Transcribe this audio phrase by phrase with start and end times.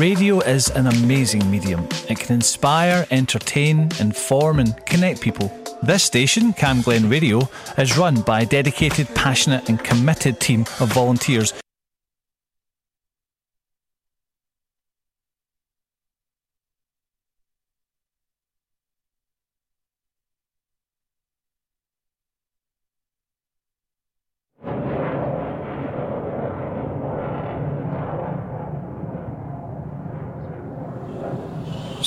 [0.00, 1.86] Radio is an amazing medium.
[2.08, 5.52] It can inspire, entertain, inform, and connect people.
[5.82, 7.46] This station, Cam Glen Radio,
[7.76, 11.52] is run by a dedicated, passionate, and committed team of volunteers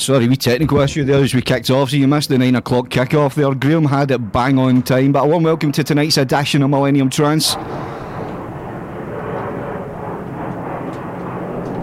[0.04, 2.90] Sorry, we technical issue there as we kicked off, so you missed the 9 o'clock
[2.90, 3.54] kick-off there.
[3.54, 7.08] Graham had it bang on time, but a warm welcome to tonight's edition of Millennium
[7.08, 7.56] Trance.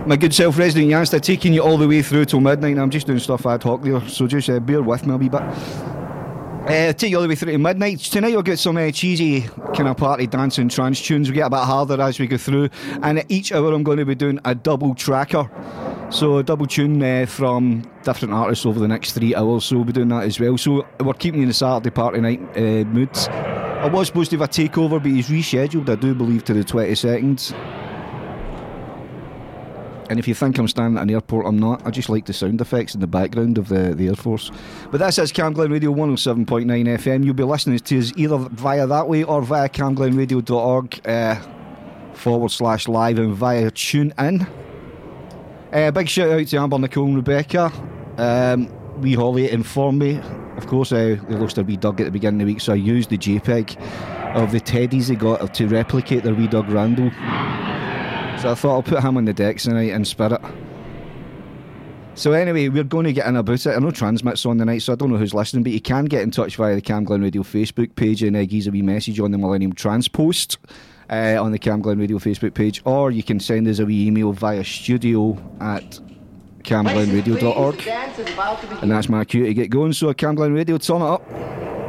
[0.05, 2.77] My good self, Resident Yanzta, taking you all the way through till midnight.
[2.77, 5.27] I'm just doing stuff ad hoc there, so just uh, bear with me a wee
[5.27, 5.42] bit.
[5.42, 8.02] Uh, take you all the way through to midnight.
[8.02, 11.27] Tonight we'll get some uh, cheesy kind of party dancing trance tunes.
[11.27, 12.69] We get a bit harder as we go through,
[13.02, 15.49] and at each hour I'm going to be doing a double tracker.
[16.12, 19.64] So double tune uh, from different artists over the next three hours.
[19.64, 20.58] So we'll be doing that as well.
[20.58, 23.17] So we're keeping you in the Saturday party night uh, mood.
[23.17, 25.89] I was supposed to have a takeover, but he's rescheduled.
[25.89, 27.56] I do believe to the twenty second.
[30.09, 31.88] And if you think I'm standing at an airport, I'm not.
[31.88, 34.52] I just like the sound effects in the background of the, the Air Force.
[34.92, 37.23] But this is Camglen Radio 107.9 FM.
[37.23, 41.36] You'll be listening to us either via that way or via camglenradio.org uh,
[42.14, 44.45] forward slash live and via tune in.
[45.72, 47.72] Uh, big shout out to Amber, Nicole, and Rebecca.
[48.17, 48.67] Um,
[49.15, 50.20] Holly informed me.
[50.58, 52.73] Of course, uh, they lost their wee dog at the beginning of the week, so
[52.73, 53.77] I used the JPEG
[54.36, 57.09] of the teddies they got to replicate their wee dog Randall.
[58.42, 60.42] So I thought I'll put him on the decks tonight in spirit.
[62.15, 63.73] So anyway, we're going to get in about it.
[63.73, 66.03] I know transmits on the night, so I don't know who's listening, but you can
[66.05, 68.82] get in touch via the Cam Glen Radio Facebook page and uh, give a wee
[68.82, 70.58] message on the Millennium Trance post
[71.11, 74.08] uh, on the Cam Glen Radio Facebook page, or you can send us a wee
[74.08, 75.99] email via studio at
[76.64, 77.88] camglenradio.org.
[78.82, 79.94] And that's my cue to get going.
[79.94, 81.80] So, Cam Glen Radio, turn it up.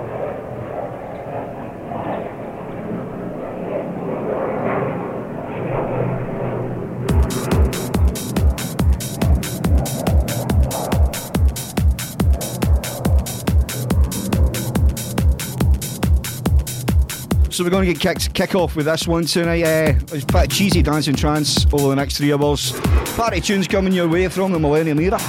[17.63, 19.63] So we're going to get kicked, kick off with this one tonight.
[19.63, 22.73] Uh, it's a cheesy dancing trance over the next three hours.
[23.15, 25.21] Party tunes coming your way from the Millennium era.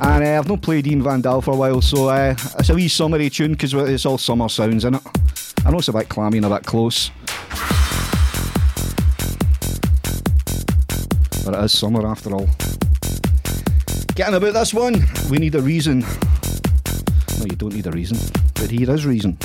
[0.00, 2.74] And uh, I've not played Ian Van Dahl for a while, so uh, it's a
[2.74, 5.02] wee summery tune because it's all summer sounds in it.
[5.64, 7.12] I know it's a bit clammy and a bit close.
[11.44, 12.48] But it is summer after all.
[14.16, 14.96] Getting about this one,
[15.30, 16.00] we need a reason.
[16.00, 18.18] No, you don't need a reason,
[18.54, 19.38] but here is reason.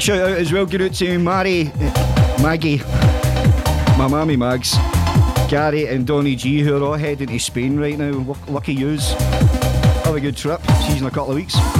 [0.00, 1.64] shout out as well going out to Mary,
[2.42, 2.78] Maggie,
[3.98, 4.74] my mammy Mags,
[5.50, 8.36] Gary and Donny G who are all heading to Spain right now.
[8.48, 9.12] Lucky yous.
[10.04, 10.62] Have a good trip.
[10.62, 11.79] See you in a couple of weeks.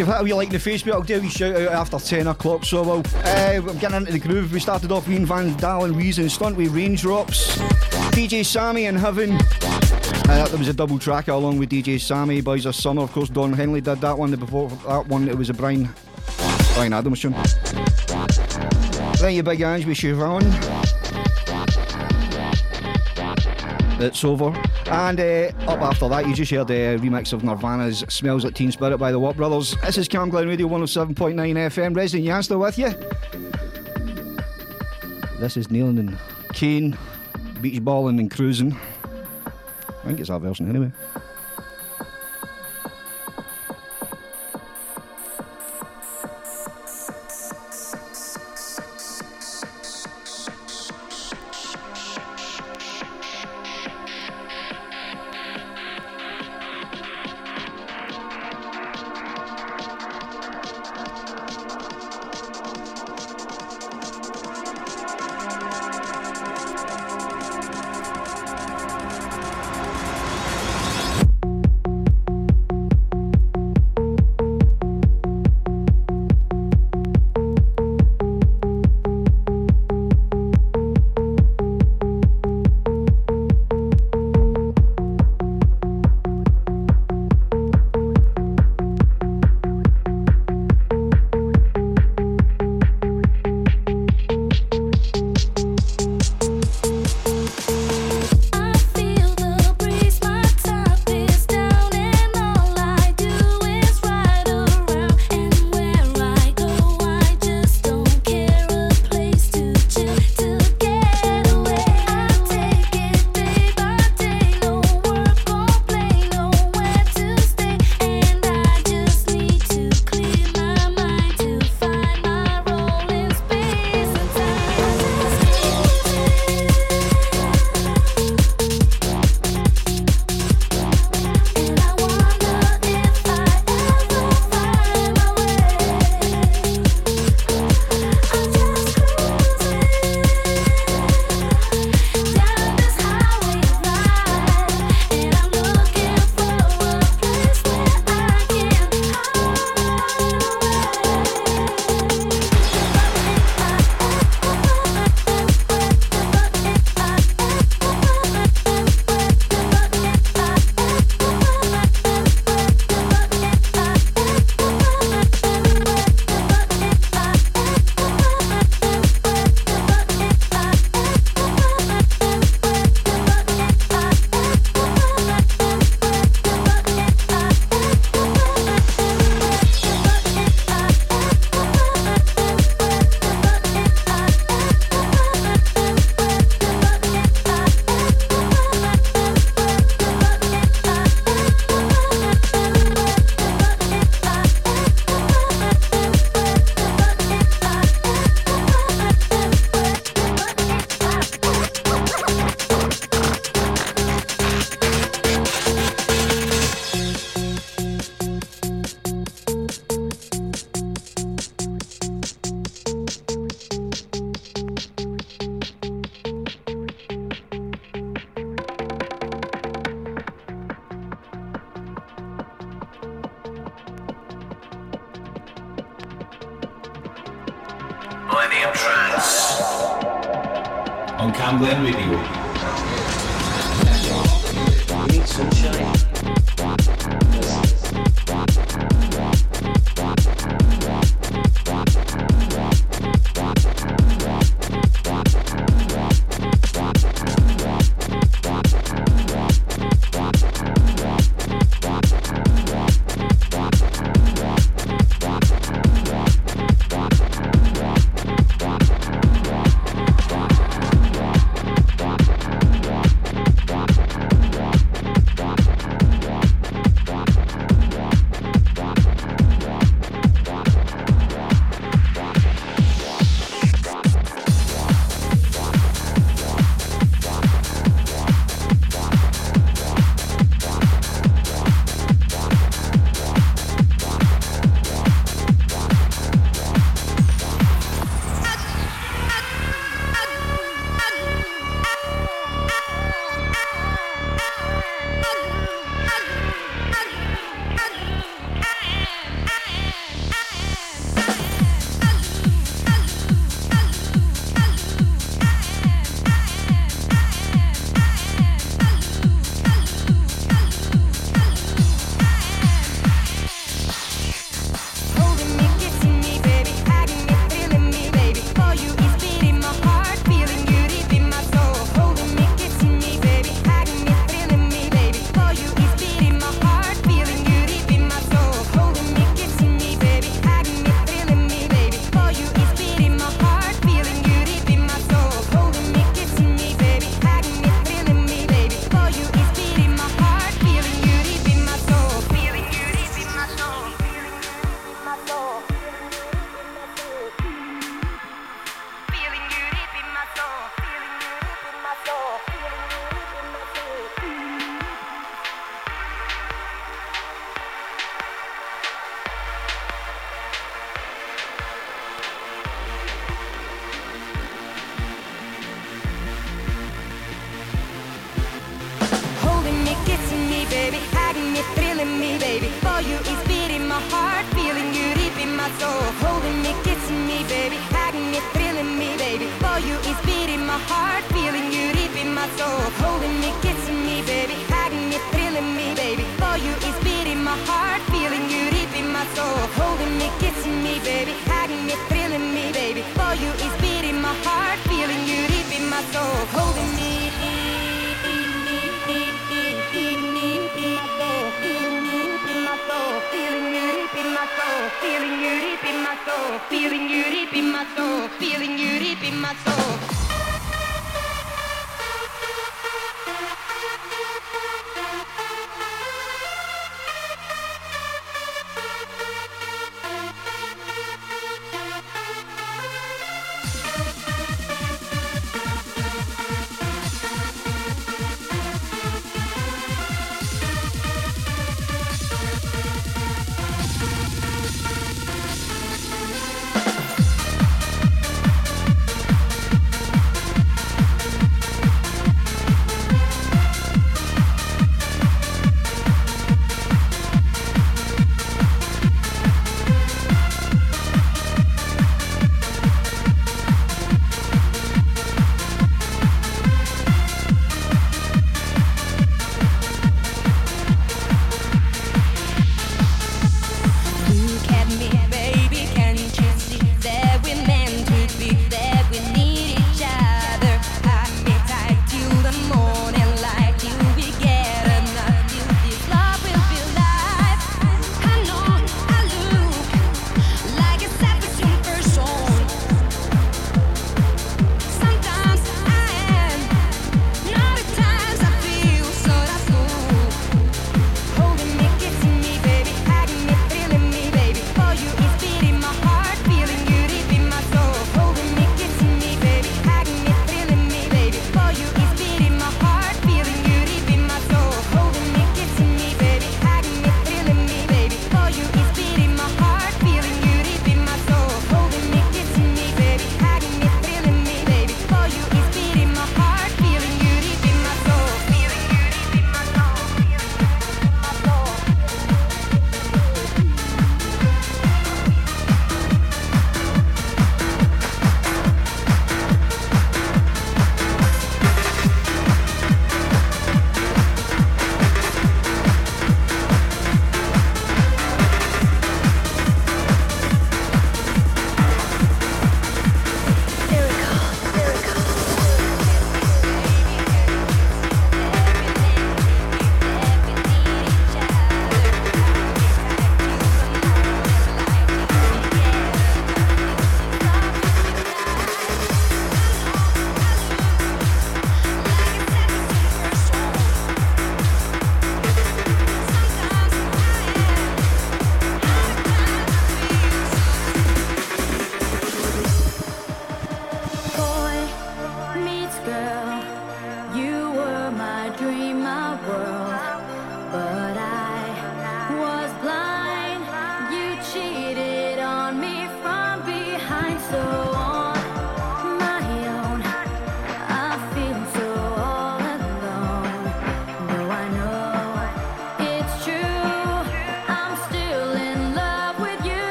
[0.00, 2.64] If a wee like the Facebook, I'll do a wee shout out after 10 o'clock.
[2.64, 4.50] So well, uh, I'm getting into the groove.
[4.50, 7.58] We started off Ian Van Dalen, Reason, Stunt with Raindrops.
[8.12, 9.32] DJ Sammy in Heaven.
[9.32, 13.02] Uh, there was a double tracker along with DJ Sammy, Boys of Summer.
[13.02, 14.34] Of course, Don Henley did that one.
[14.34, 15.86] Before that one, it was a Brian,
[16.72, 17.34] Bryan Adams tune.
[19.20, 20.42] Then your big Ange with Chevron.
[24.00, 24.54] It's over.
[24.90, 28.72] And uh, up after that, you just heard a remix of Nirvana's Smells Like Teen
[28.72, 29.76] Spirit by the Watt Brothers.
[29.82, 31.94] This is Cam Glen Radio 107.9 FM.
[31.94, 32.90] Resident Yanzta with you.
[35.38, 36.18] This is Nalin and
[36.54, 36.98] Kane,
[37.60, 38.76] beach balling and cruising.
[39.44, 40.90] I think it's that version anyway.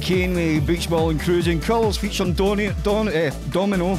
[0.00, 1.60] Kane with Beach Ball and Cruising.
[1.60, 3.94] Colours featuring Don, Don, eh, Domino,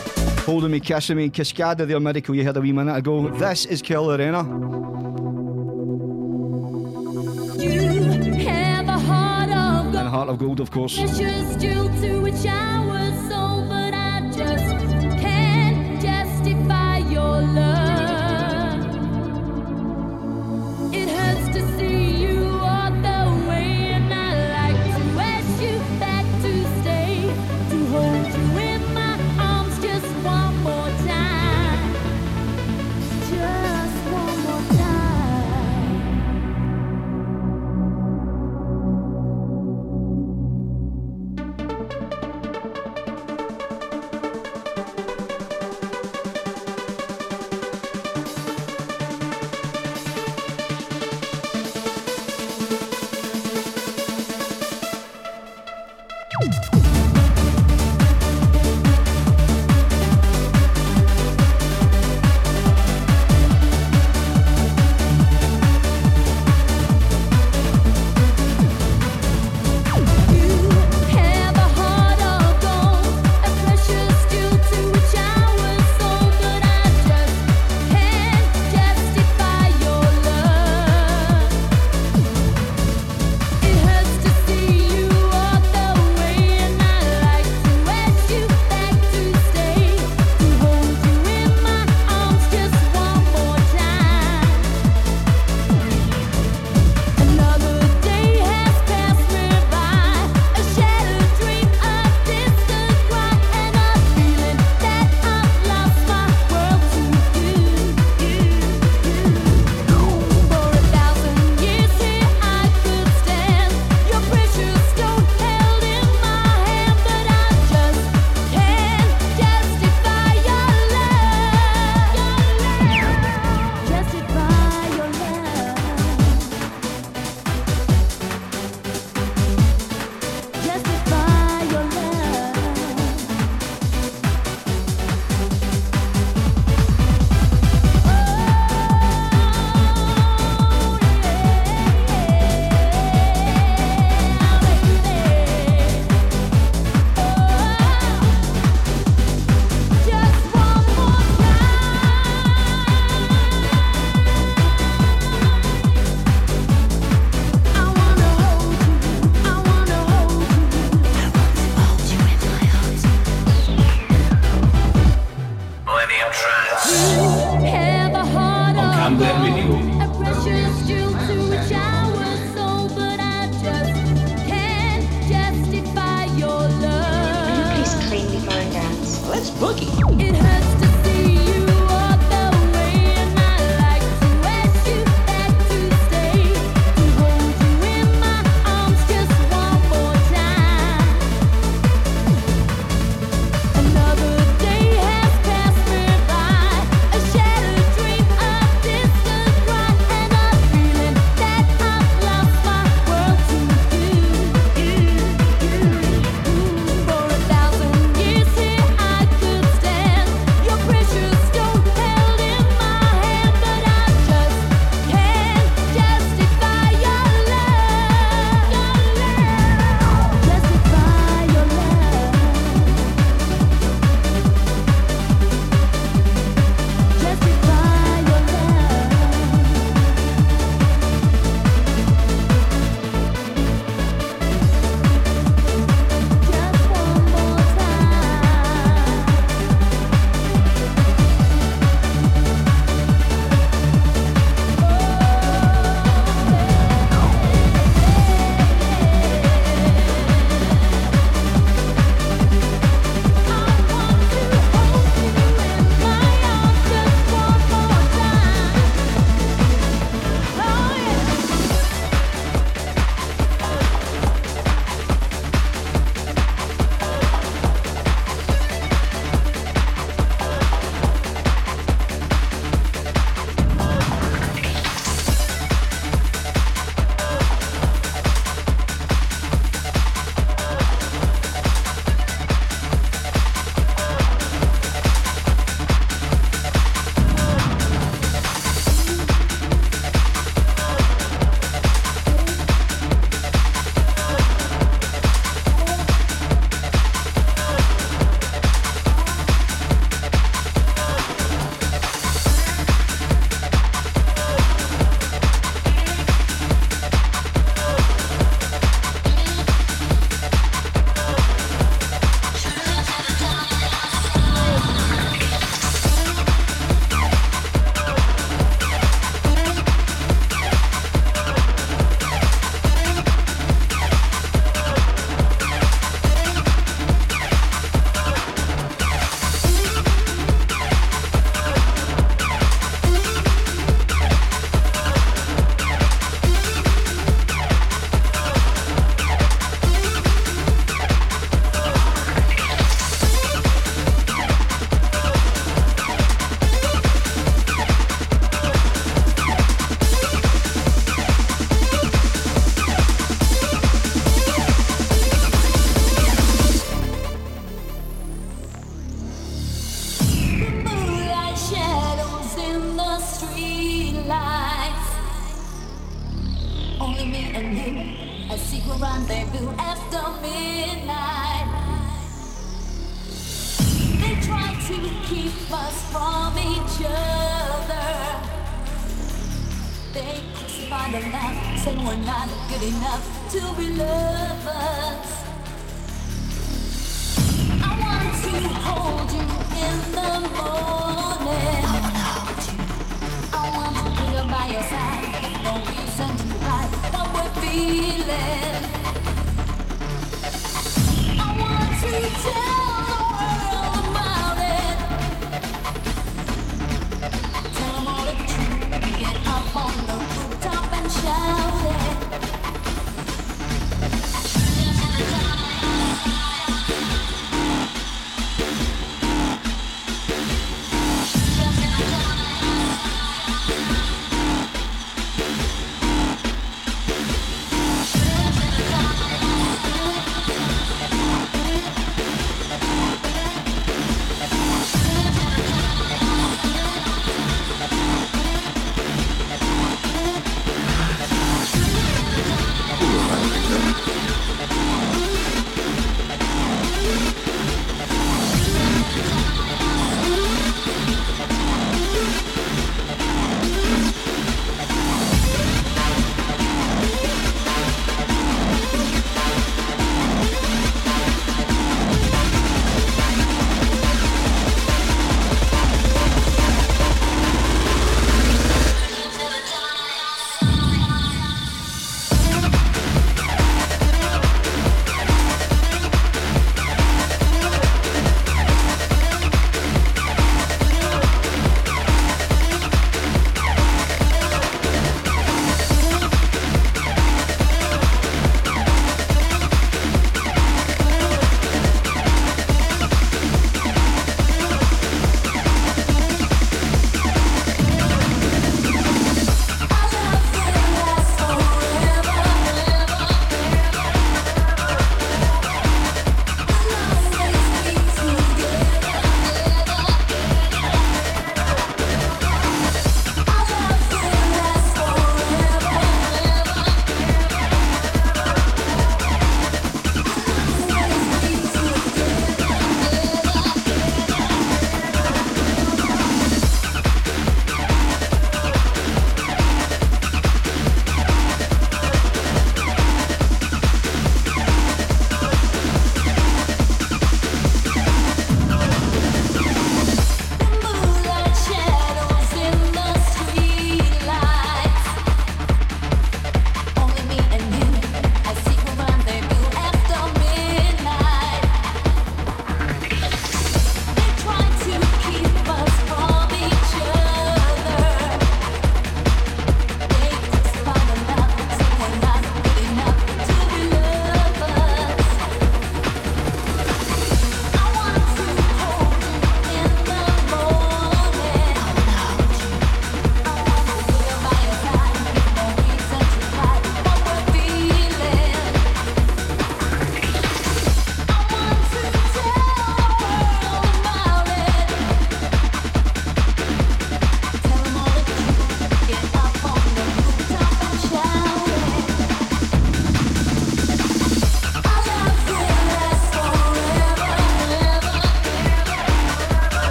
[0.45, 3.29] Holding Me, Kissing Me, Cascada, their Miracle you heard a wee minute ago.
[3.29, 4.43] This is Kelly Llorenna.
[9.97, 10.97] and Heart of Gold, of course.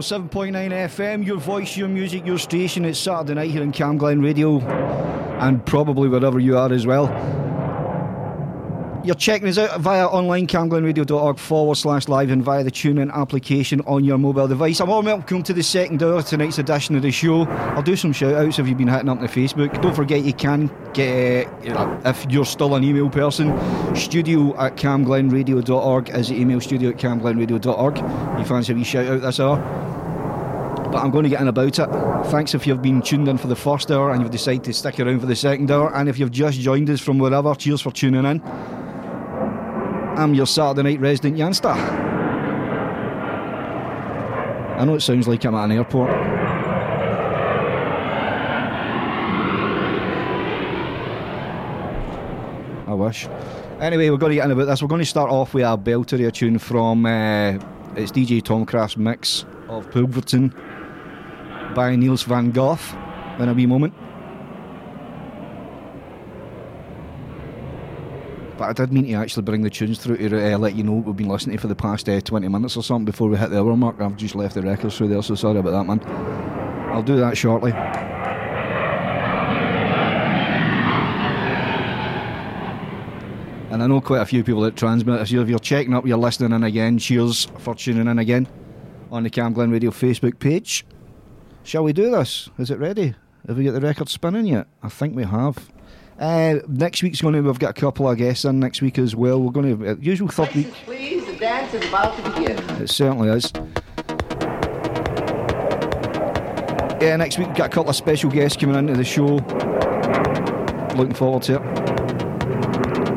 [0.00, 2.86] 107.9 FM, your voice, your music, your station.
[2.86, 7.06] It's Saturday night here in Camglen Radio and probably wherever you are as well.
[9.04, 13.80] You're checking us out via online camglenradio.org forward slash live and via the TuneIn application
[13.86, 14.80] on your mobile device.
[14.80, 17.44] I'm all welcome to the second hour tonight's edition of the show.
[17.44, 19.80] I'll do some shout outs if you've been hitting up the Facebook.
[19.80, 23.48] Don't forget you can get, uh, if you're still an email person,
[23.96, 27.96] studio at camglenradio.org is the email studio at camglenradio.org.
[28.38, 29.89] You fancy a wee shout out this hour?
[30.90, 31.88] But I'm going to get in about it.
[32.30, 34.98] Thanks if you've been tuned in for the first hour and you've decided to stick
[34.98, 37.92] around for the second hour, and if you've just joined us from wherever, cheers for
[37.92, 38.42] tuning in.
[40.16, 41.76] I'm your Saturday night resident Yanzta.
[44.78, 46.10] I know it sounds like I'm at an airport.
[52.88, 53.28] I wish.
[53.80, 54.82] Anyway, we're going to get in about this.
[54.82, 57.52] We're going to start off with a belter, tune from uh,
[57.94, 60.52] it's DJ Tomcraft's mix of Pulverturm
[61.74, 62.78] by Niels van Gogh
[63.38, 63.94] in a wee moment.
[68.58, 70.92] But I did mean to actually bring the tunes through to uh, let you know
[70.92, 73.38] what we've been listening to for the past uh, 20 minutes or something before we
[73.38, 73.98] hit the hour mark.
[74.00, 76.00] I've just left the records through there, so sorry about that, man.
[76.92, 77.72] I'll do that shortly.
[83.70, 85.22] And I know quite a few people that transmit.
[85.22, 86.98] If you're, checking up, you're listening in again.
[86.98, 88.46] Cheers for tuning in again
[89.10, 90.84] on the Cam Glen Radio Facebook page.
[91.62, 92.48] Shall we do this?
[92.58, 93.14] Is it ready?
[93.46, 94.66] Have we got the record spinning yet?
[94.82, 95.70] I think we have.
[96.18, 97.40] Uh, next week's going to.
[97.40, 99.40] We've got a couple of guests in next week as well.
[99.40, 100.72] We're going to uh, usual third week.
[100.84, 102.58] Please, the dance is about to begin.
[102.82, 103.52] It certainly is.
[107.00, 109.36] Yeah, next week we've got a couple of special guests coming into the show.
[110.96, 111.62] Looking forward to it.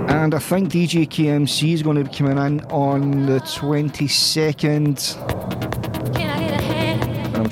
[0.09, 5.32] And I think DJ KMC is going to be coming in on the 22nd.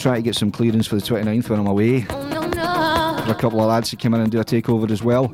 [0.01, 2.01] Trying to get some clearance for the 29th when I'm away.
[2.01, 5.27] For a couple of lads to come in and do a takeover as well.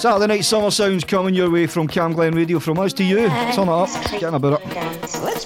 [0.00, 3.28] Saturday night summer sounds coming your way from Cam Glen Radio from us to you.
[3.28, 5.37] Turn it up, getting about it.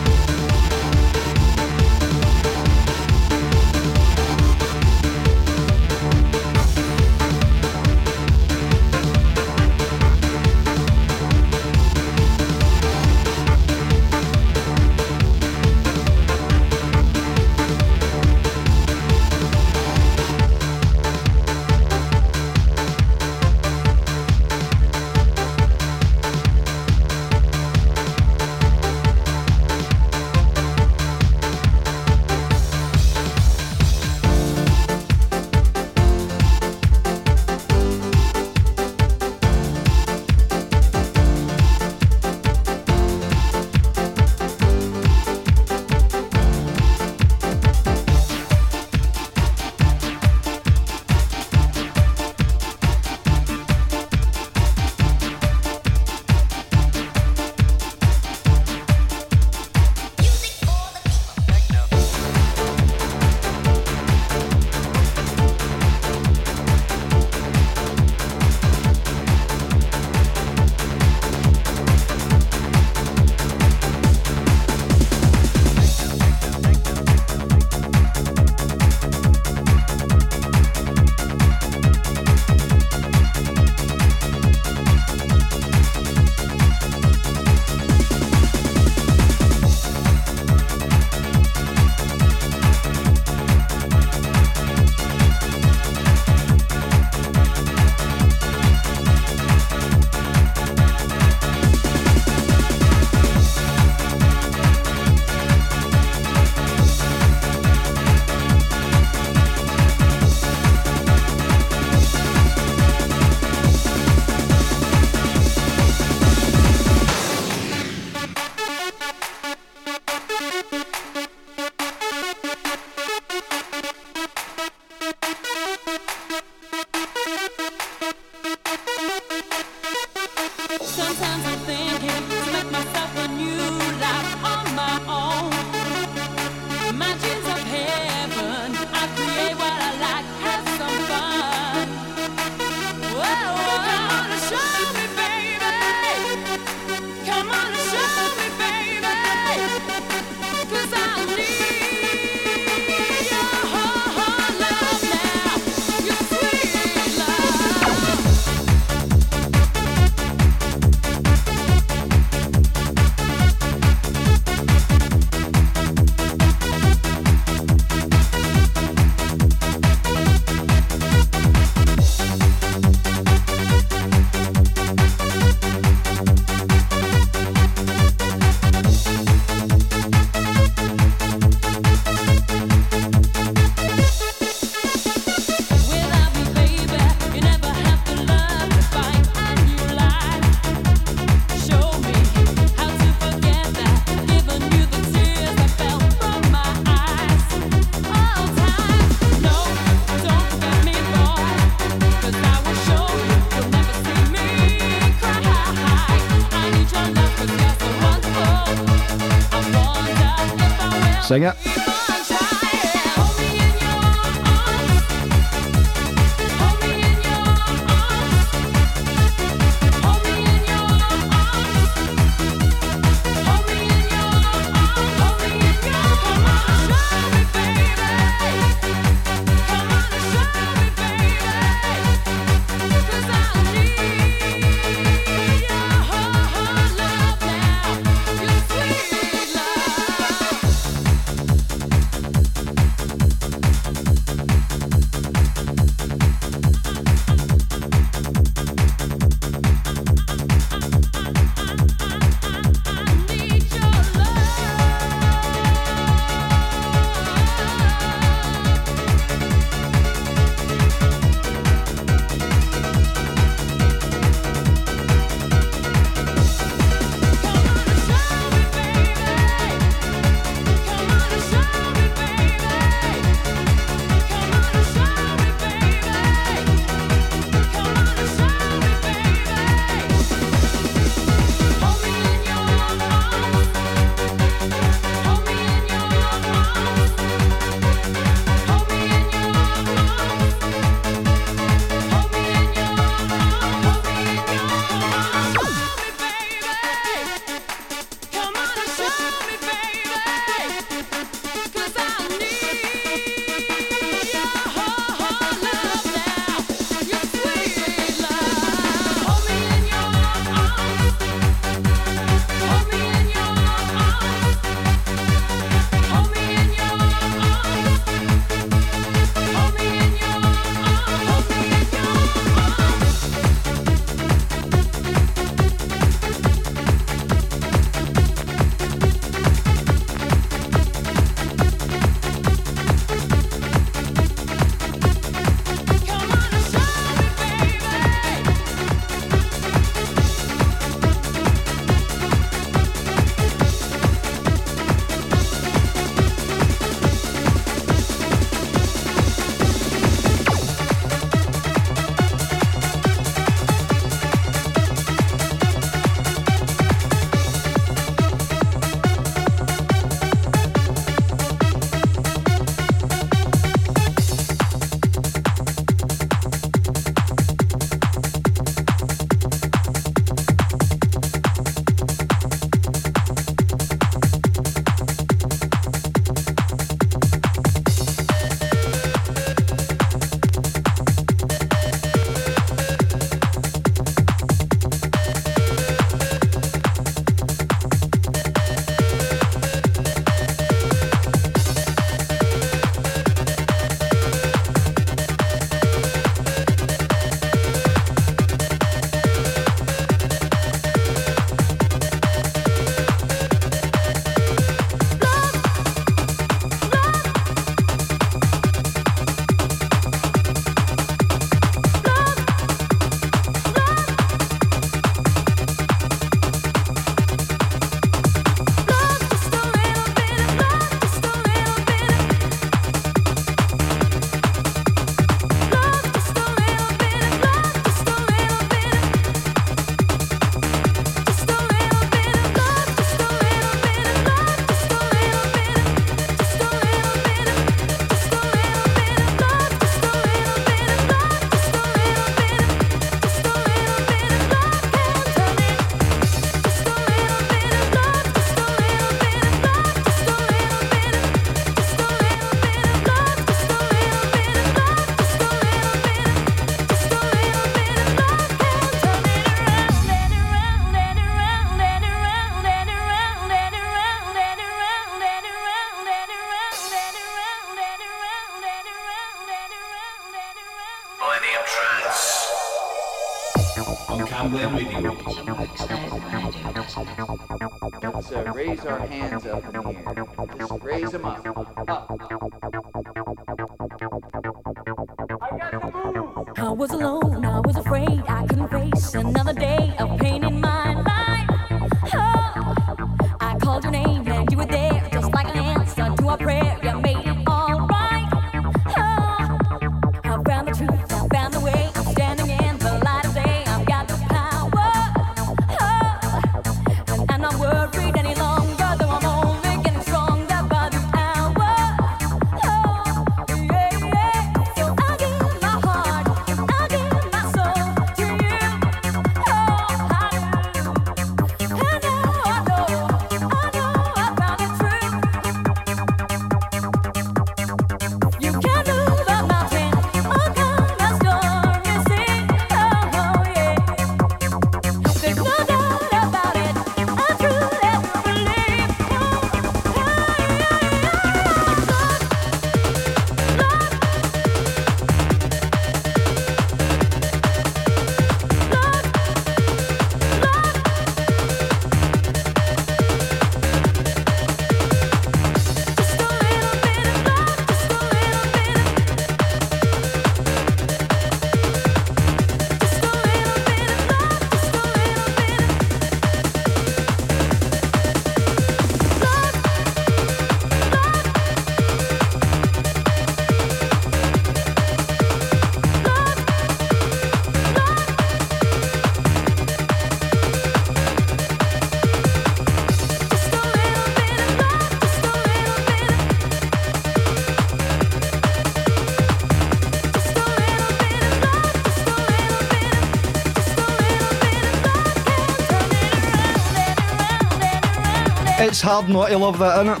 [598.66, 600.00] It's hard not to love that, isn't it?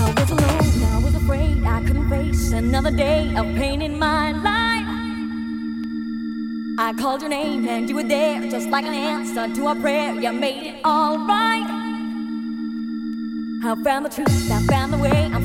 [0.00, 4.32] I was alone, I was afraid I couldn't face another day of pain in my
[4.32, 4.88] life.
[6.78, 10.14] I called your name and you were there, just like an answer to a prayer.
[10.14, 11.68] You made it alright.
[13.66, 15.30] I found the truth, I found the way.
[15.30, 15.43] I'm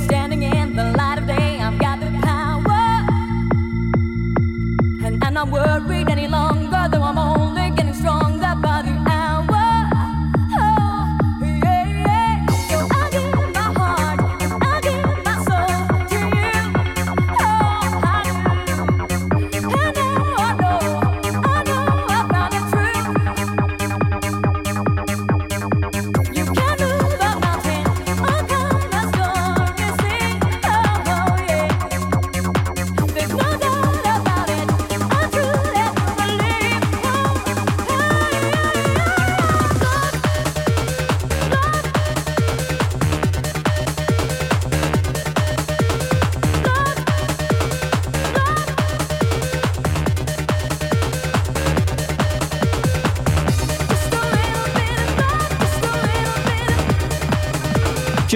[5.52, 5.88] and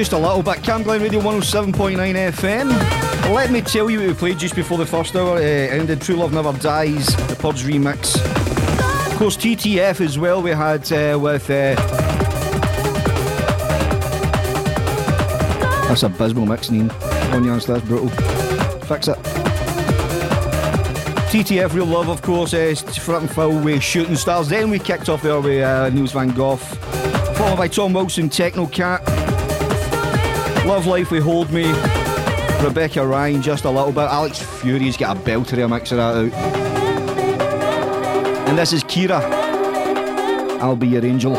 [0.03, 0.61] Just a little bit.
[0.63, 1.95] Cam Glen Radio 107.9
[2.33, 3.33] FM.
[3.33, 6.01] Let me tell you what we played just before the first hour uh, ended.
[6.01, 8.17] True Love Never Dies, the Purge remix.
[9.09, 10.41] Of course, TTF as well.
[10.41, 11.49] We had uh, with.
[11.49, 11.75] Uh,
[15.87, 16.91] that's abysmal mix, Neen.
[17.31, 18.09] On your that's brutal.
[18.09, 19.17] Fix it.
[21.31, 24.49] TTF Real Love, of course, uh, Flip and Fill with Shooting Stars.
[24.49, 26.57] Then we kicked off there with uh, Van Gogh.
[26.57, 29.12] Followed by Tom Wilson, Techno Cat.
[30.65, 31.65] Love Life We Hold Me.
[32.63, 34.03] Rebecca Ryan, just a little bit.
[34.03, 36.33] Alex Fury's got a belter of a mix of that out.
[38.47, 39.21] And this is Kira.
[40.61, 41.33] I'll be your angel.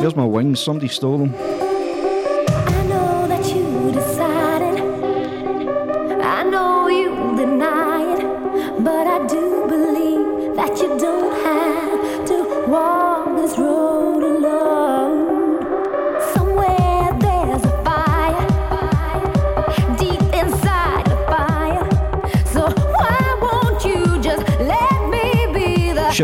[0.00, 1.51] There's my wings, somebody stole them.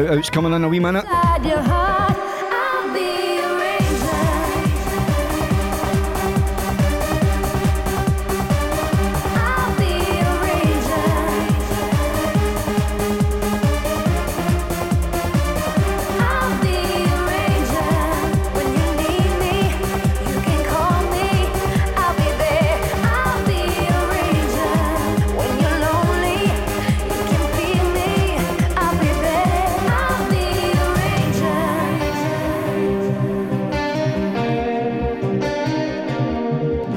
[0.08, 1.04] Shout outs coming in a wee minute.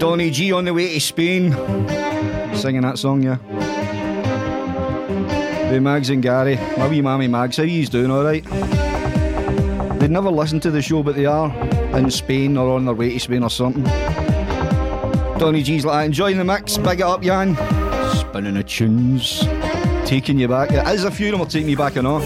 [0.01, 1.51] Donny G on the way to Spain.
[2.55, 3.35] Singing that song, yeah.
[5.69, 6.55] Hey, Mags and Gary.
[6.75, 8.43] My wee mammy Mags, how you doing alright?
[9.99, 11.55] They'd never listen to the show, but they are
[11.95, 13.83] in Spain or on their way to Spain or something.
[15.37, 17.55] Donny G's like, enjoying the mix, big it up, Jan.
[18.15, 19.41] Spinning the tunes.
[20.09, 20.71] Taking you back.
[20.71, 22.23] It is a few of them will take me back and off.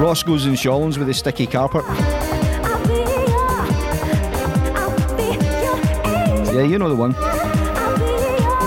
[0.00, 1.84] Roscoe's and Shawlands with the sticky carpet.
[6.58, 7.14] Yeah, you know the one.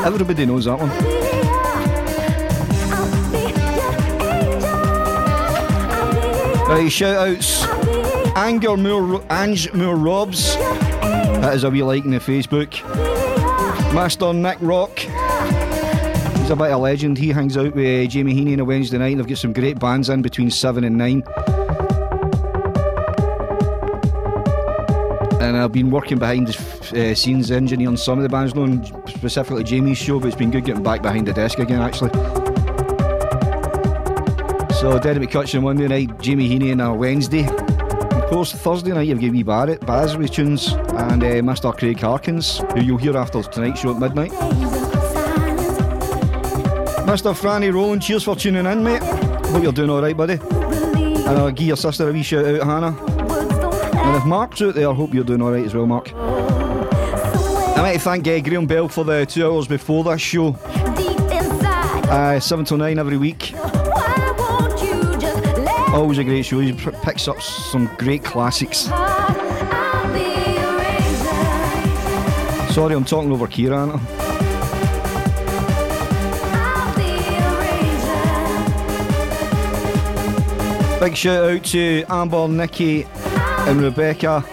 [0.05, 0.88] Everybody knows that one.
[6.69, 7.65] Right, shout outs.
[8.38, 10.55] Anger Moore, Ange Moore Robs.
[10.55, 12.81] That is a wee like in the Facebook.
[13.93, 14.97] Master Nick Rock.
[14.97, 17.18] He's a bit of a legend.
[17.18, 19.11] He hangs out with uh, Jamie Heaney on a Wednesday night.
[19.11, 21.23] And they've got some great bands in between 7 and 9.
[25.52, 29.65] And I've been working behind the uh, scenes engineering some of the bands, not specifically
[29.65, 32.11] Jamie's show, but it's been good getting back behind the desk again actually.
[34.76, 37.49] So Dead McCutcheon Monday night, Jamie Heaney on a Wednesday.
[37.49, 41.78] Of course, Thursday night you've got wee Barrett, Baz with tunes, and uh, Mr.
[41.78, 44.32] Craig Harkins, who you'll hear after tonight's show at midnight.
[47.11, 47.36] Mr.
[47.36, 49.03] Franny Rowland, cheers for tuning in, mate.
[49.03, 50.36] Hope you're doing alright, buddy.
[50.36, 53.10] And I'll give your sister a wee shout out, Hannah.
[54.03, 56.11] And if Mark's out there, I hope you're doing alright as well, Mark.
[56.14, 60.56] I to thank uh, Graham Bell for the two hours before this show.
[62.10, 63.53] Uh, 7 till 9 every week.
[65.94, 66.60] Always a great show.
[66.60, 68.90] He p- picks up some great classics.
[72.73, 73.84] Sorry, I'm talking over Kira.
[73.84, 73.99] Anna.
[80.99, 83.07] Big shout out to Amber, Nikki,
[83.67, 84.43] and Rebecca.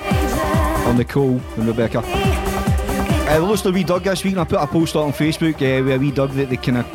[0.86, 2.02] Or Nicole and Rebecca.
[2.05, 5.85] Uh, lost a wee dog this week, and I put a post on Facebook uh,
[5.85, 6.86] with a wee dog that they kind of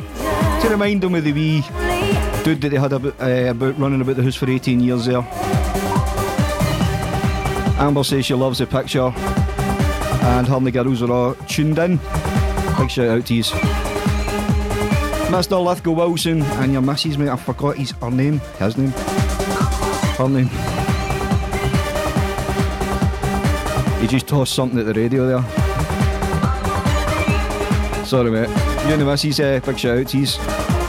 [0.64, 1.62] to remind them of the wee
[2.44, 5.22] dude that they had about, uh, about running about the house for 18 years there.
[7.78, 12.00] Amber says she loves the picture, and her and the girls are all tuned in.
[12.78, 13.44] Big shout out to you.
[15.30, 15.64] Mr.
[15.64, 17.30] Lithgow Wilson and your missus, mate.
[17.30, 18.92] I forgot his her name, his name,
[20.18, 20.83] her name.
[24.04, 25.42] He just tossed something at the radio there.
[28.06, 28.50] Sorry, mate.
[28.86, 30.28] You and the missus, uh, big shout out you.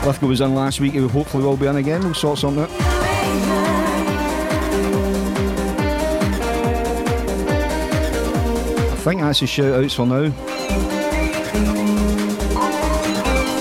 [0.05, 0.95] Lithgow was in last week.
[0.95, 2.03] He hopefully will be in again.
[2.03, 2.69] We'll sort something out.
[8.91, 10.29] I think that's the shout outs for now.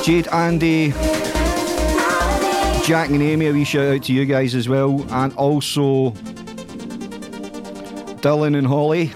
[0.02, 0.90] Jade, Andy,
[2.85, 5.06] Jack, and Amy, a wee shout out to you guys as well.
[5.12, 6.10] And also
[8.20, 9.12] Dylan and Holly.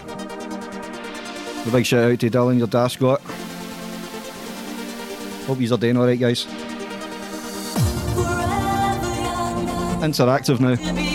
[1.68, 3.20] A big shout out to Dylan, your dad, Scott.
[5.46, 6.46] Hope you're doing alright, guys.
[10.00, 11.07] Interactive now.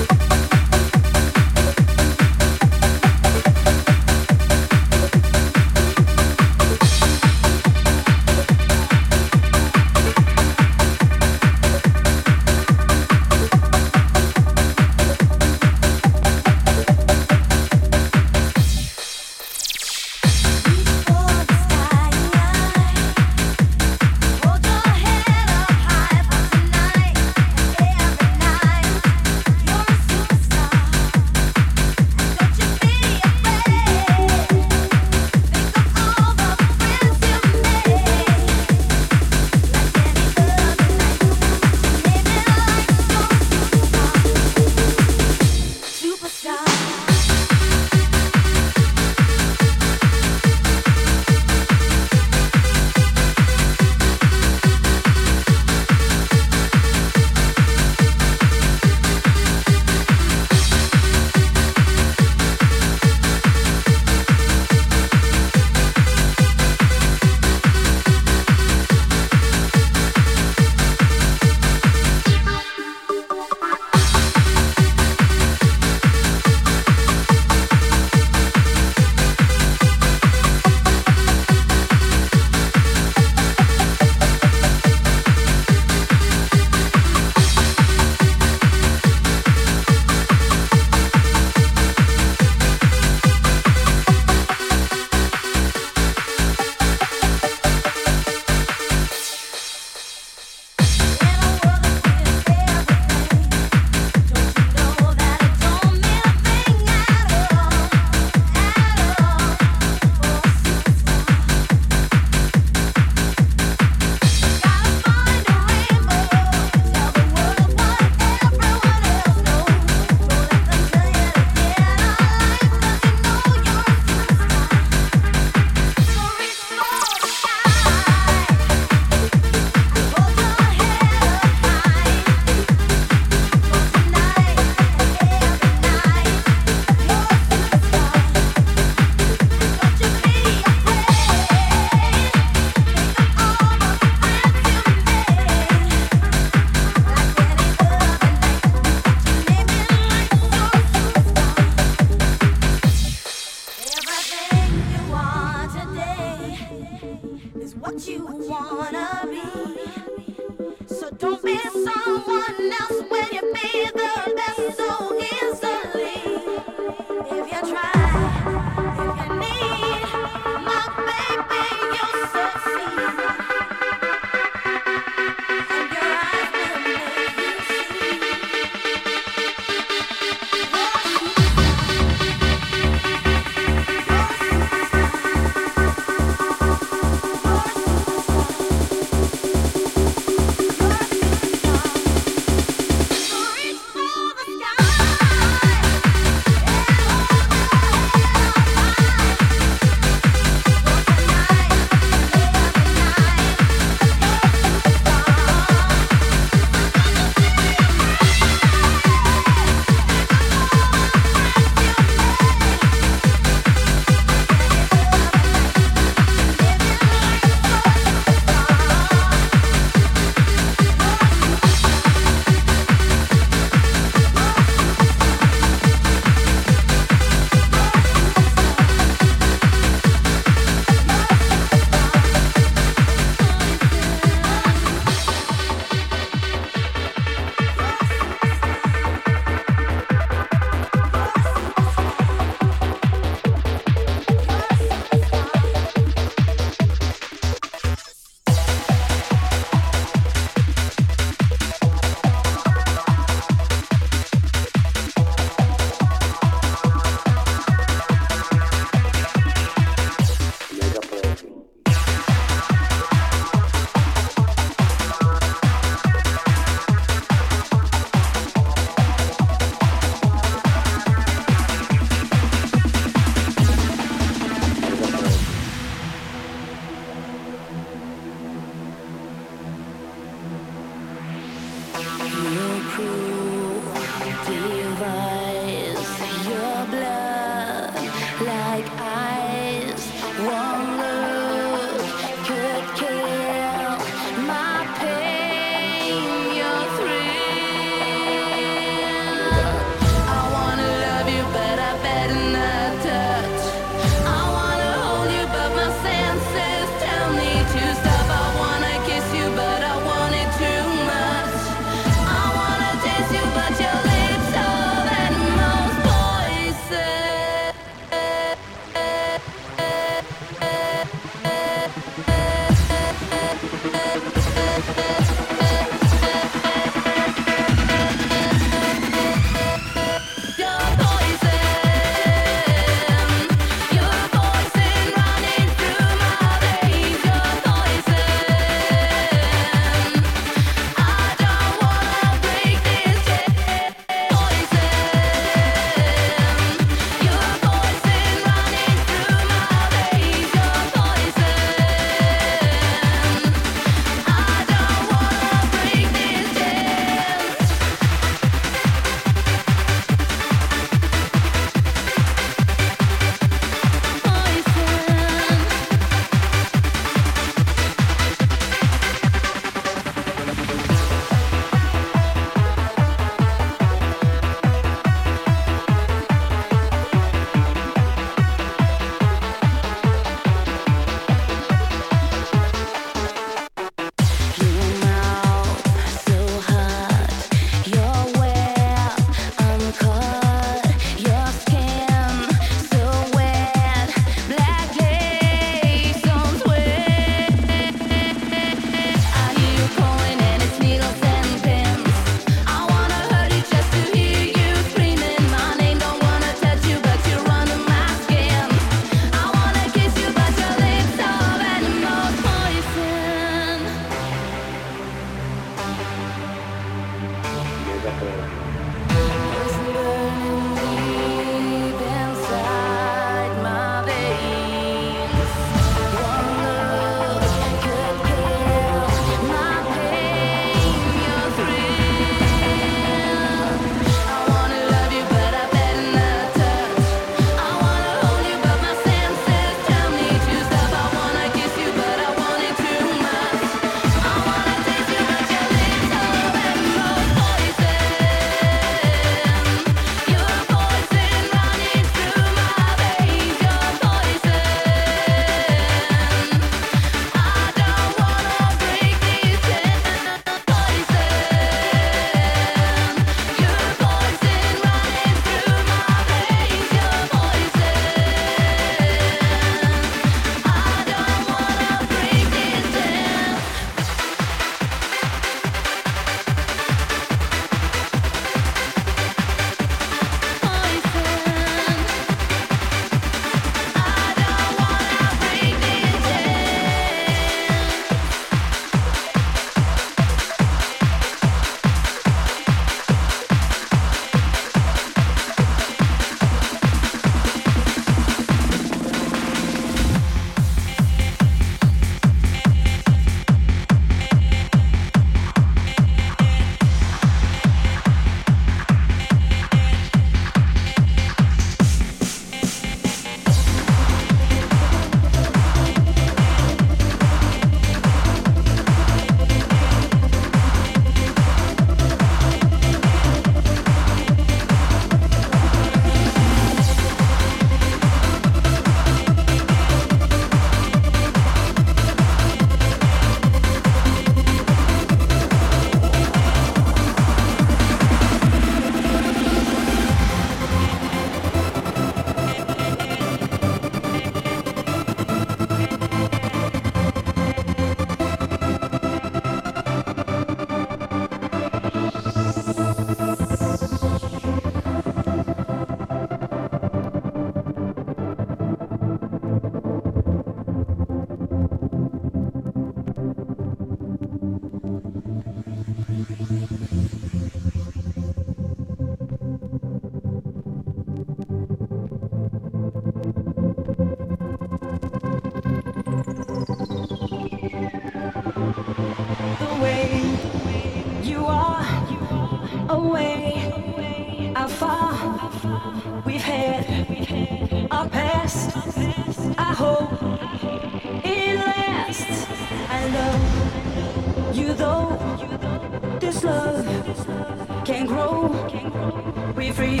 [599.56, 600.00] We're free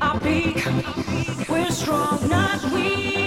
[0.00, 0.64] our peak.
[1.48, 3.19] We're strong not weak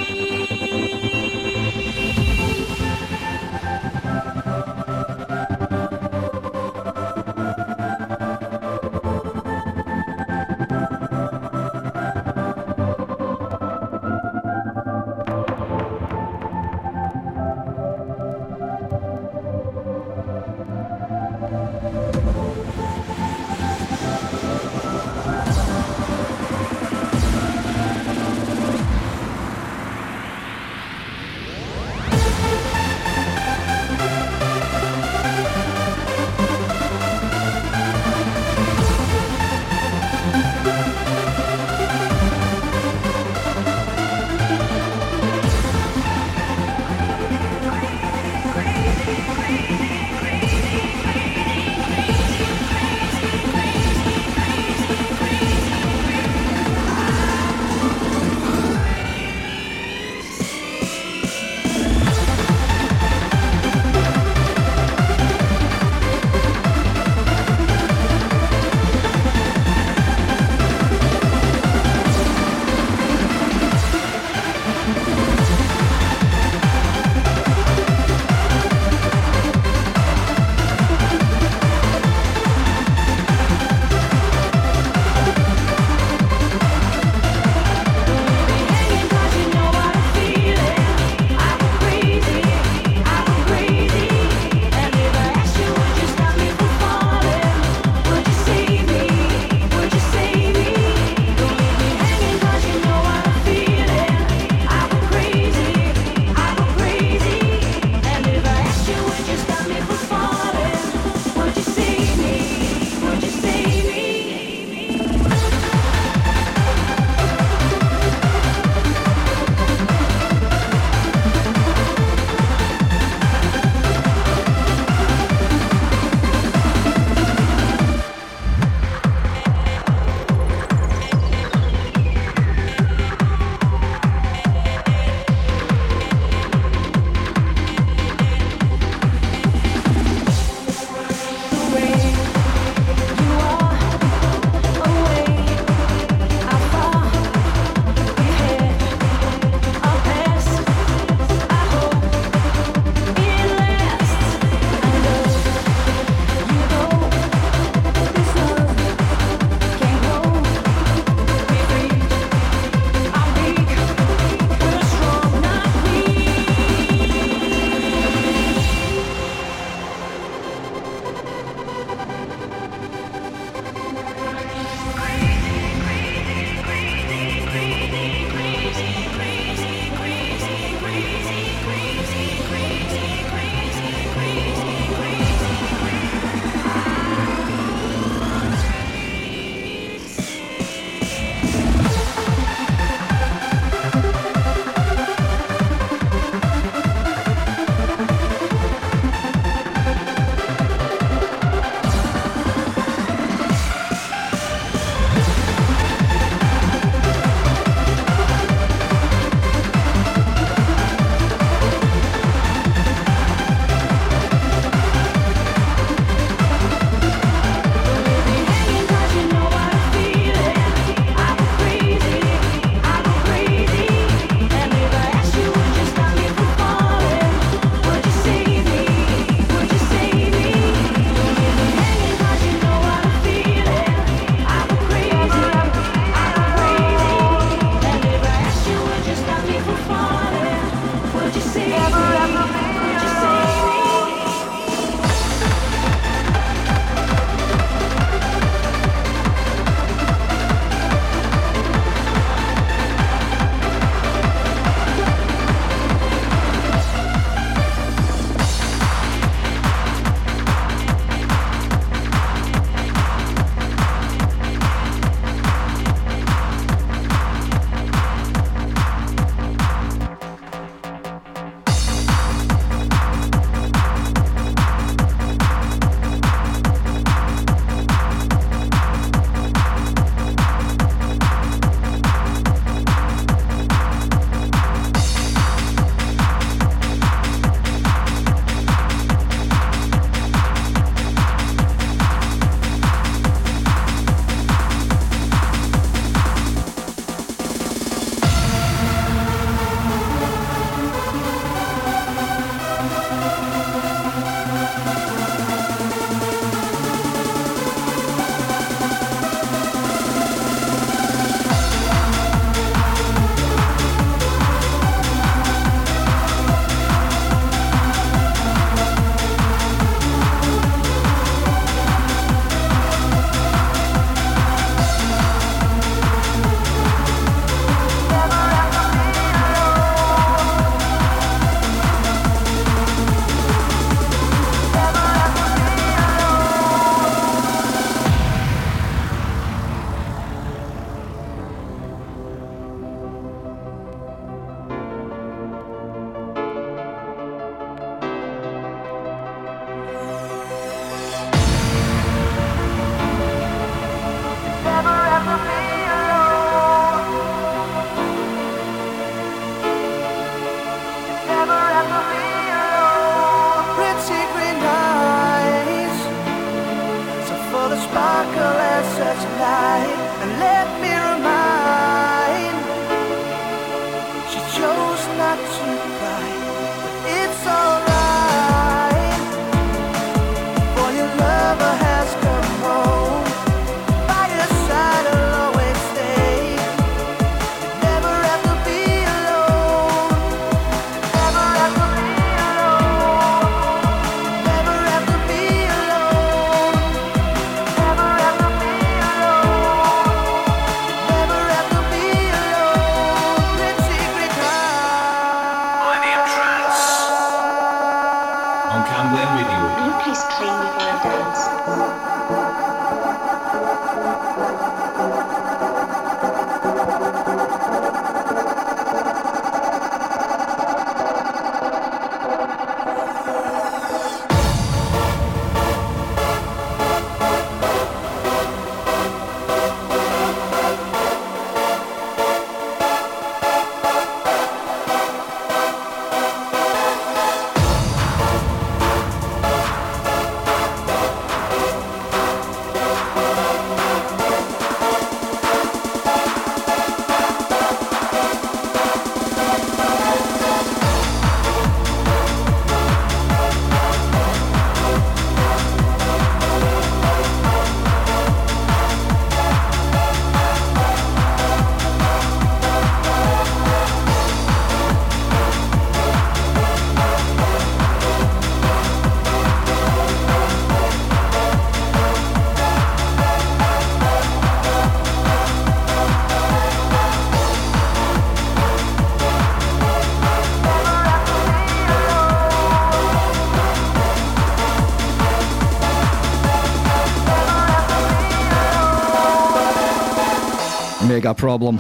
[491.14, 491.80] Mega problem.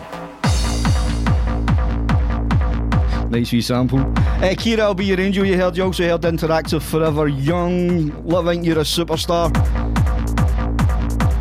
[3.31, 3.97] Nice wee sample.
[3.97, 5.43] Uh, Kira, I'll be your angel.
[5.43, 8.11] You heard you also heard Interactive Forever Young.
[8.27, 9.51] Living, you're a superstar.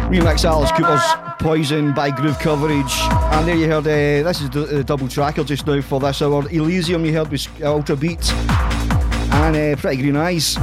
[0.08, 1.02] Remix Alice Cooper's
[1.38, 2.94] Poison by Groove Coverage.
[3.10, 6.22] And there you heard, uh, this is the, the double tracker just now for this
[6.22, 6.48] hour.
[6.48, 8.32] Elysium you heard with Ultra Beat.
[9.34, 10.56] And uh, Pretty Green Eyes.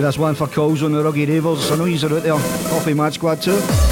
[0.00, 1.70] This one for calls on the Ruggy Ravers.
[1.70, 2.32] I know you're out there.
[2.32, 3.89] Coffee Mad Squad too.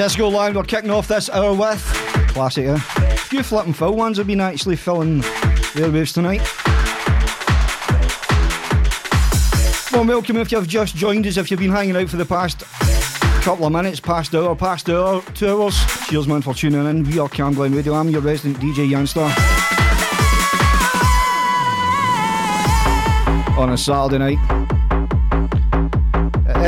[0.00, 1.84] Disco Land, we're kicking off this hour with
[2.28, 2.64] classic.
[2.64, 2.74] Eh?
[2.74, 5.26] A few Flip and Fill ones have been actually filling the
[5.74, 6.40] airwaves tonight.
[9.92, 12.60] Well, welcome if you've just joined us, if you've been hanging out for the past
[13.42, 15.78] couple of minutes, past hour, past hour, two hours.
[16.06, 17.04] Cheers, man, for tuning in.
[17.04, 17.92] We are Camglen Radio.
[17.92, 19.28] I'm your resident DJ Yanzta.
[23.58, 24.59] On a Saturday night.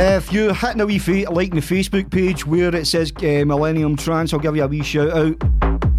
[0.05, 3.95] If you're hitting a wee fa- like the Facebook page where it says uh, Millennium
[3.95, 5.37] Trance, I'll give you a wee shout out.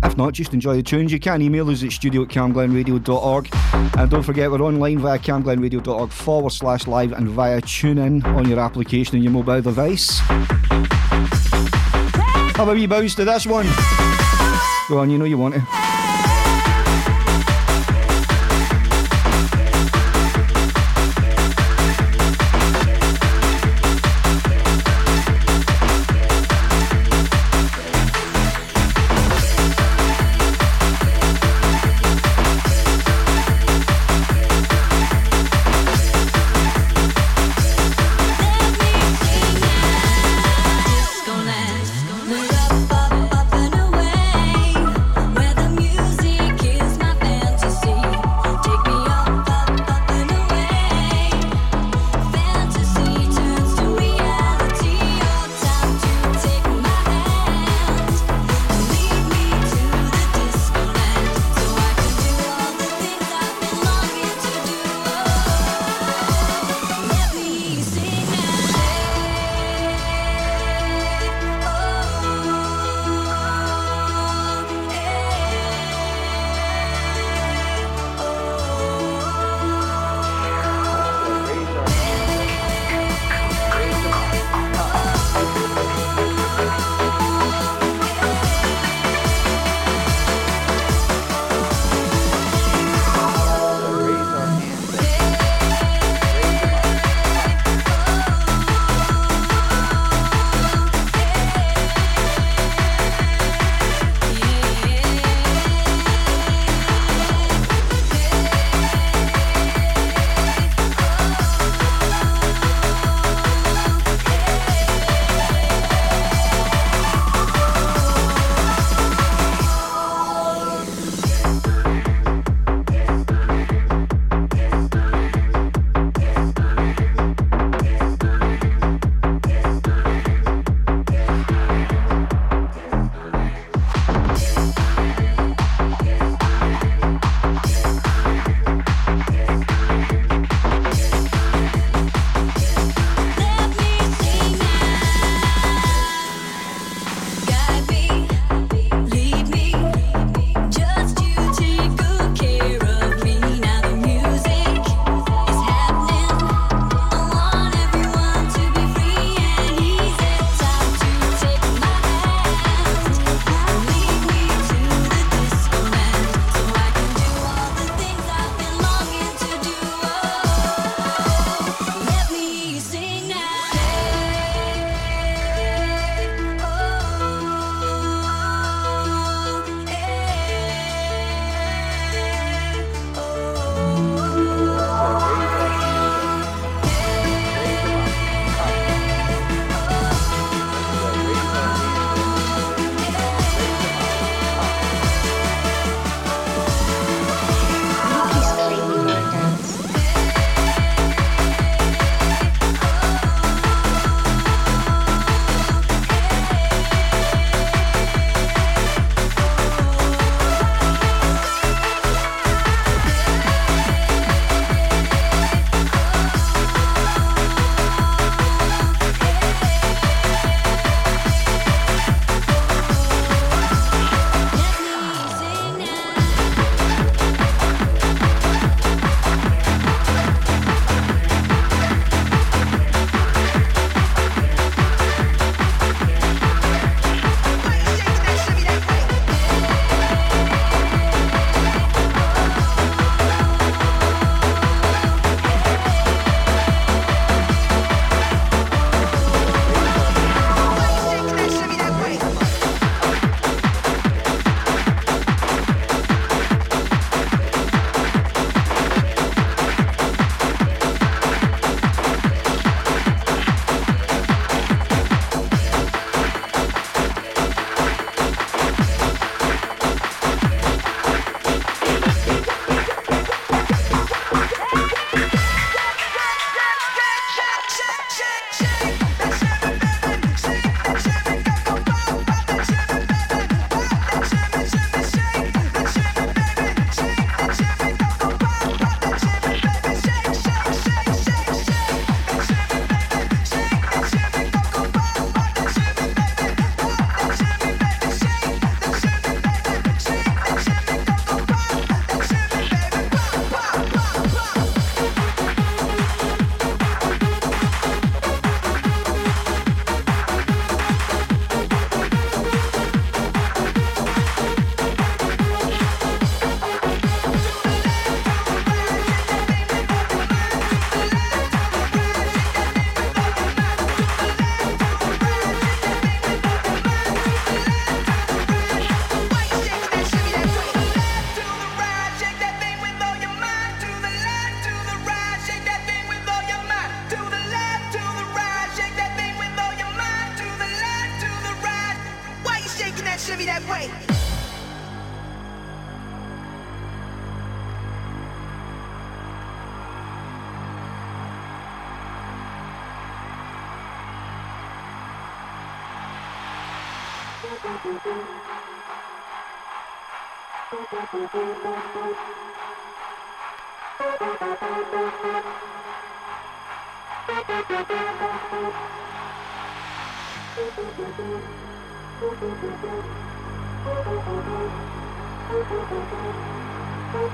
[0.05, 1.11] If not, just enjoy the tunes.
[1.11, 3.49] You can email us at studio at camglenradio.org.
[3.73, 8.61] And don't forget, we're online via camglenradio.org forward slash live and via TuneIn on your
[8.61, 10.19] application and your mobile device.
[12.59, 13.65] Have a wee bounce to this one.
[14.91, 15.84] Go on, you know you want to.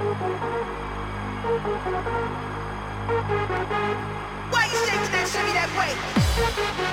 [0.01, 0.07] Why
[4.65, 6.90] you shaking that shimmy that way?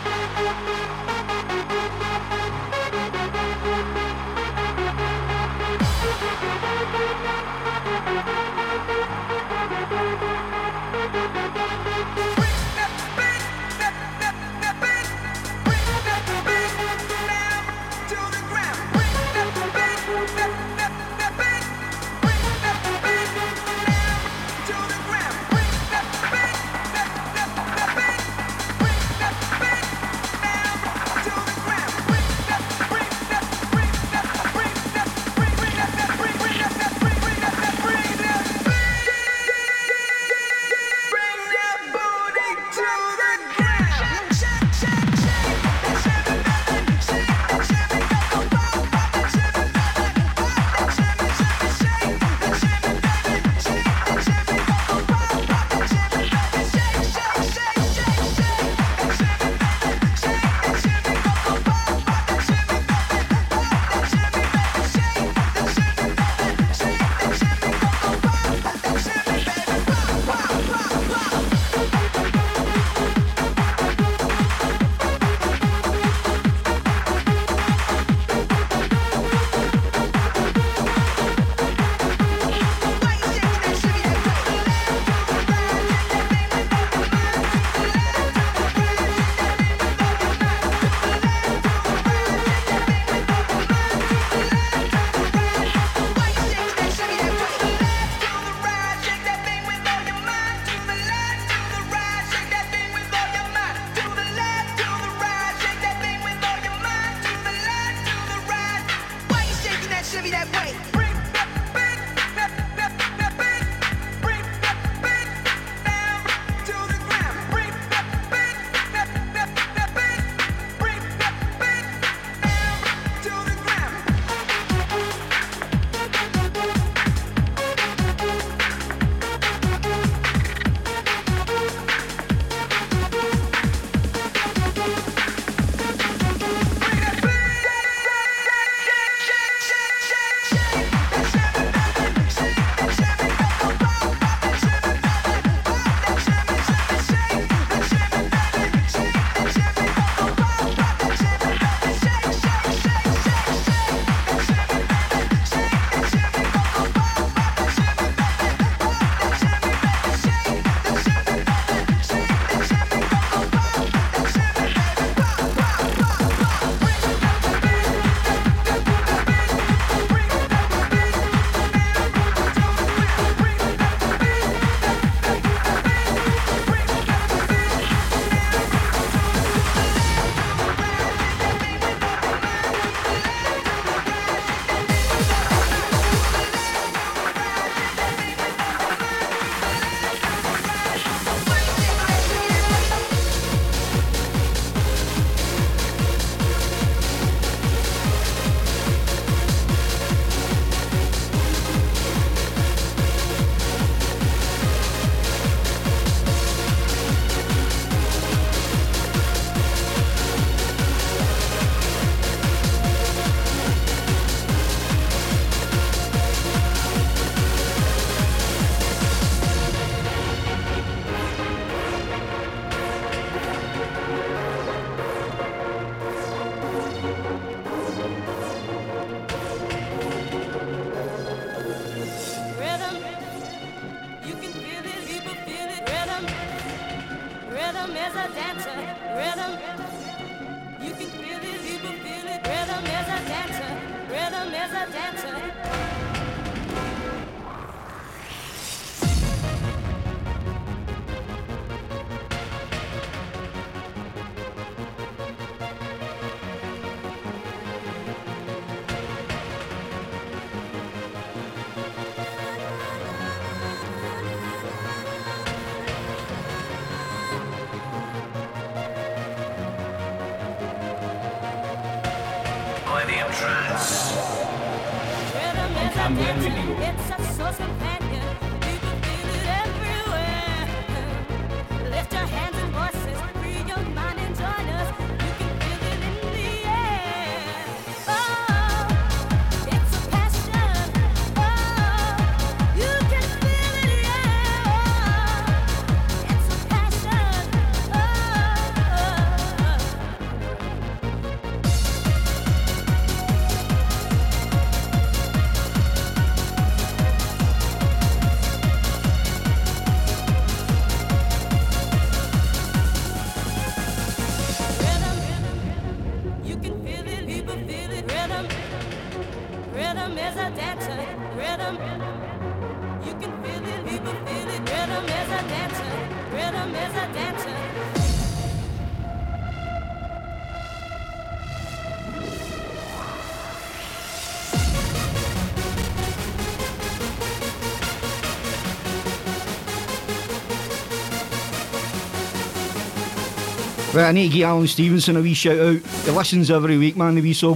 [343.97, 345.81] Right, I need to give Alan Stevenson a wee shout out.
[345.81, 347.55] He listens every week, man, the wee so.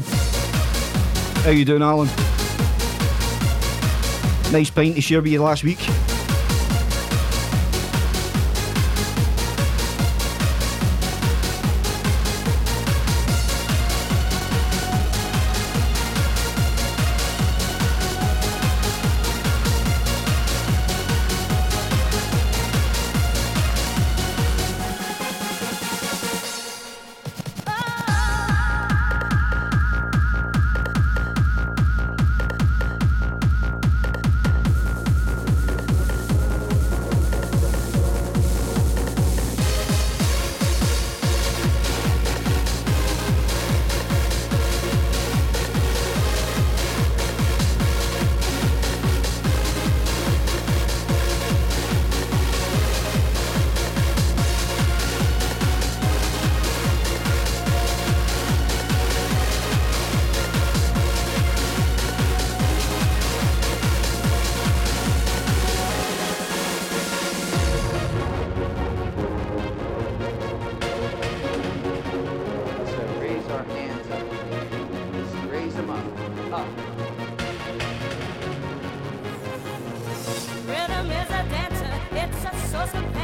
[1.43, 2.07] How you doing, Alan?
[4.51, 5.77] Nice pint to share with you last week.
[82.71, 83.20] saw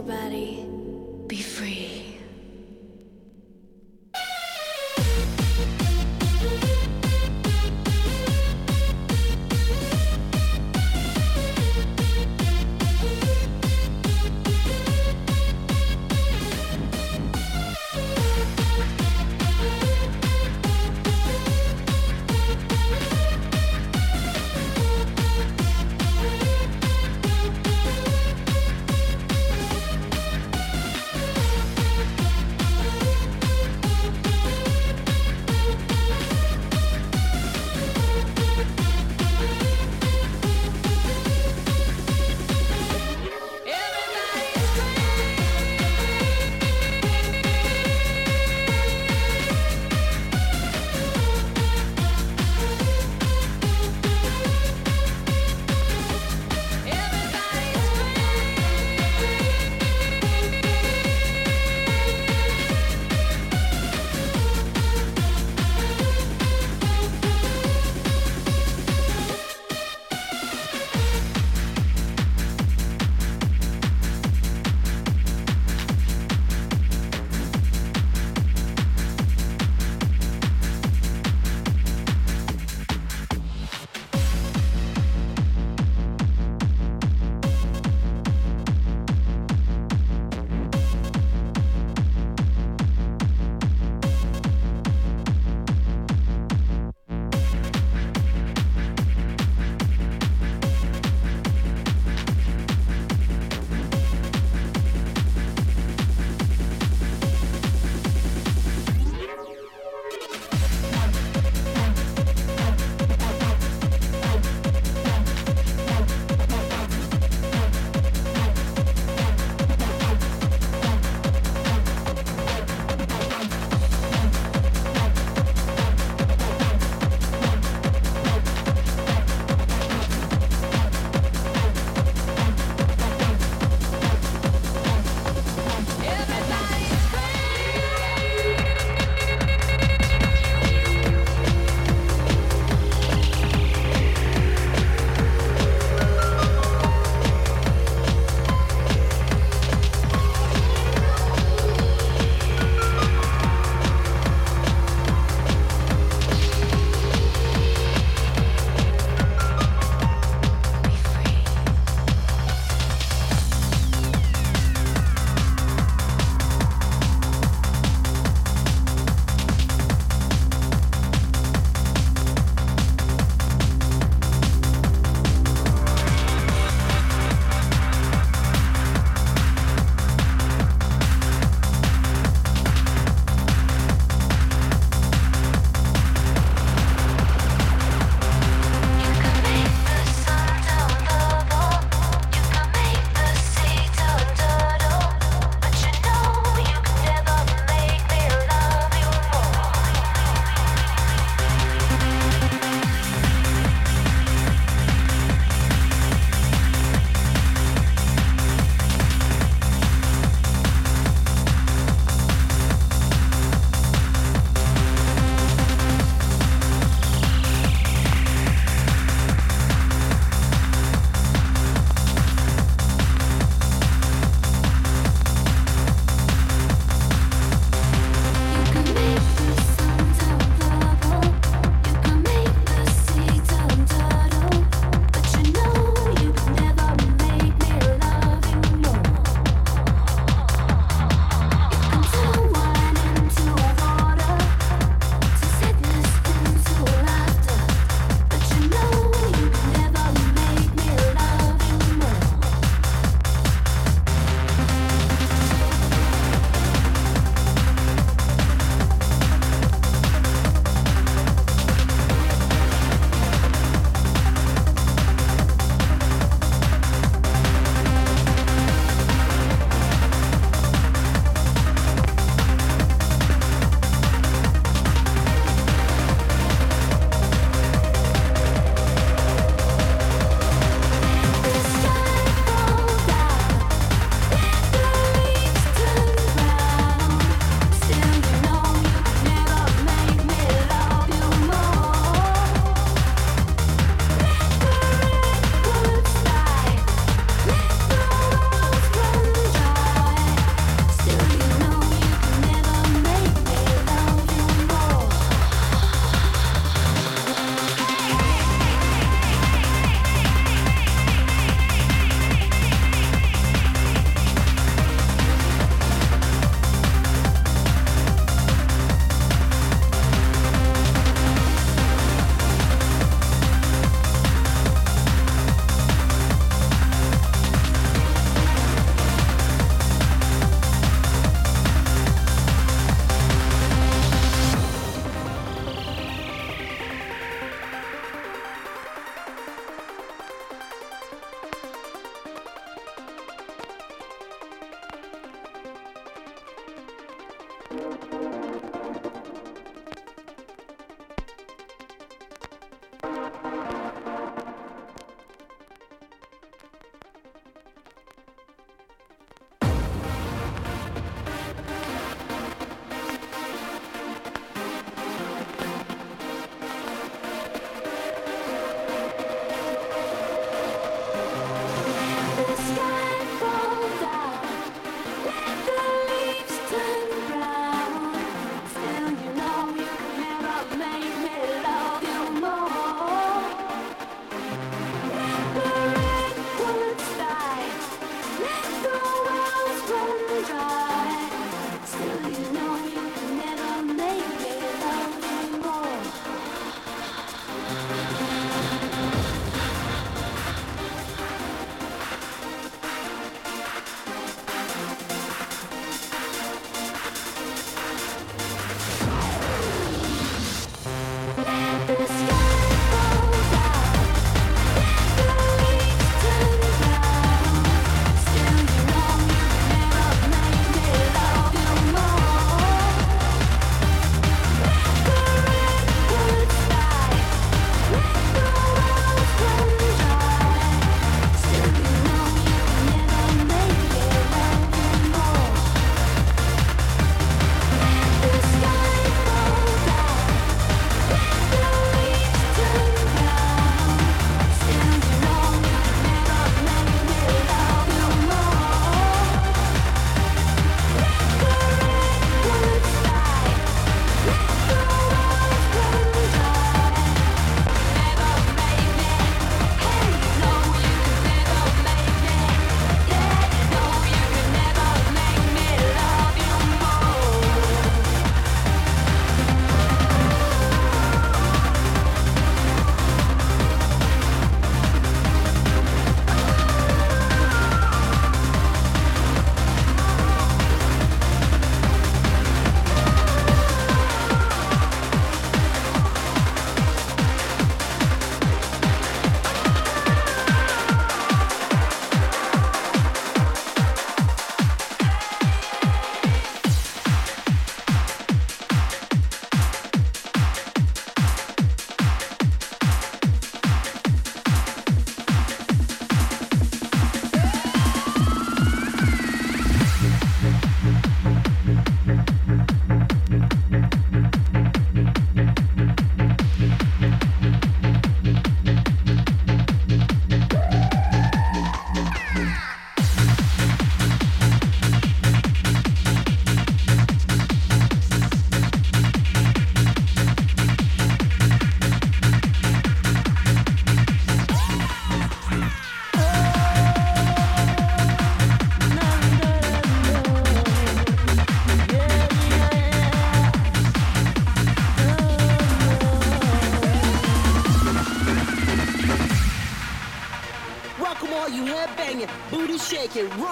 [0.00, 0.69] everybody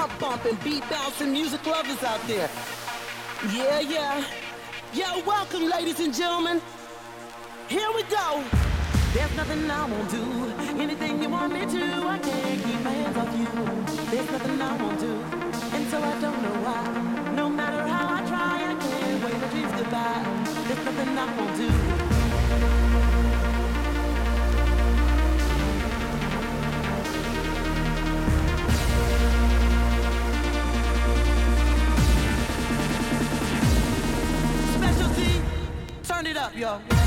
[0.07, 2.49] pump beat bouncing music lovers out there.
[3.53, 4.25] Yeah, yeah.
[4.93, 6.61] Yeah, welcome, ladies and gentlemen.
[7.69, 8.45] Here we go.
[9.13, 10.23] There's nothing I won't do.
[10.81, 14.07] Anything you want me to, I can't keep my hands off you.
[14.11, 15.13] There's nothing I won't do.
[15.75, 17.33] And so I don't know why.
[17.35, 20.45] No matter how I try, I can't wait my dreams goodbye.
[20.67, 22.08] There's nothing I won't do.
[36.59, 36.98] Yeah.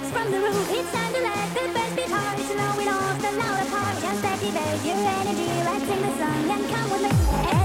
[0.00, 0.70] drops from the roof.
[0.70, 2.38] It's time to let the best be hard.
[2.40, 3.96] So now we lost the loud apart.
[4.00, 5.46] Just activate your energy.
[5.64, 7.59] Let's sing the song and come with me.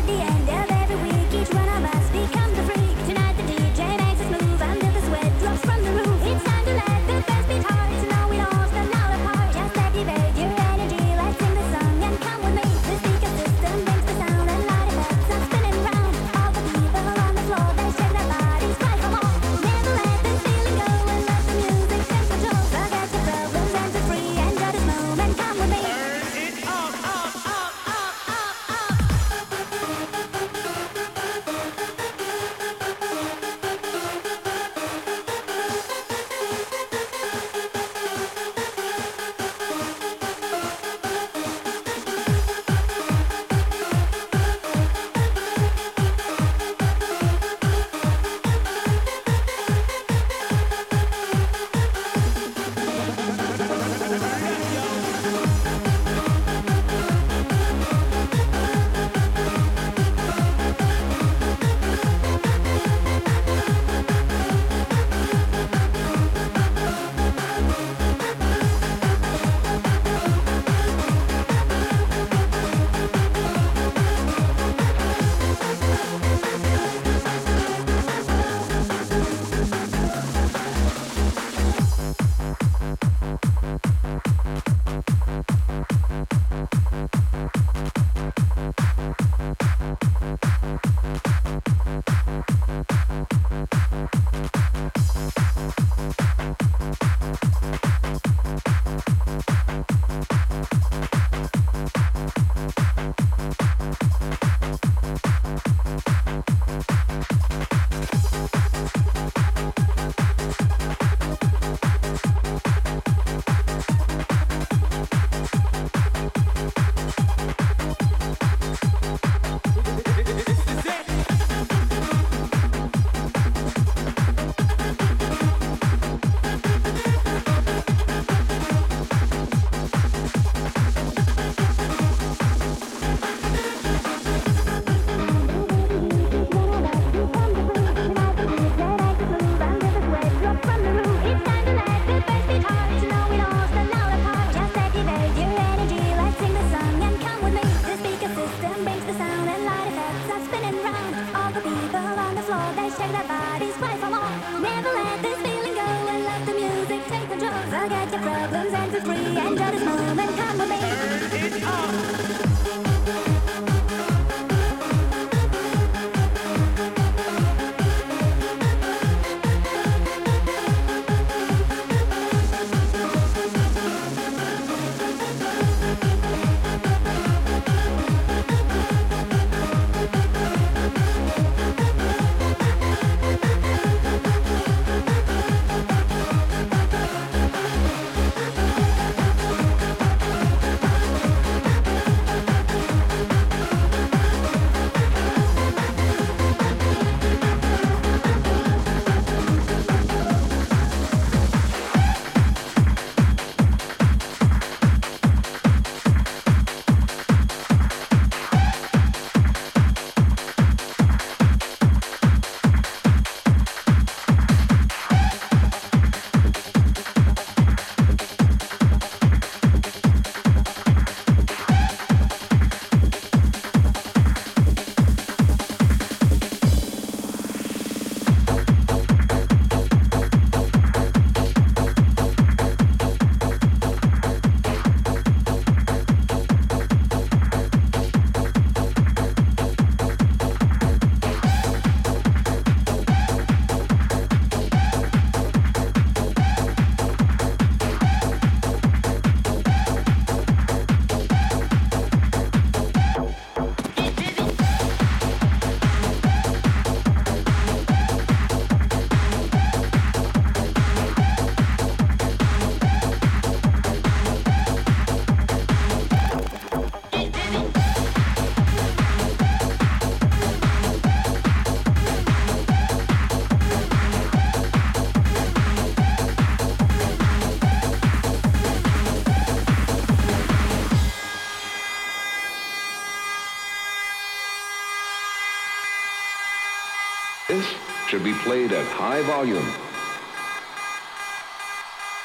[287.47, 287.63] This
[288.07, 289.71] should be played at high volume.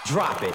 [0.07, 0.55] Drop it.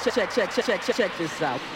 [0.00, 1.71] check, check, check, check, check, check, check this out.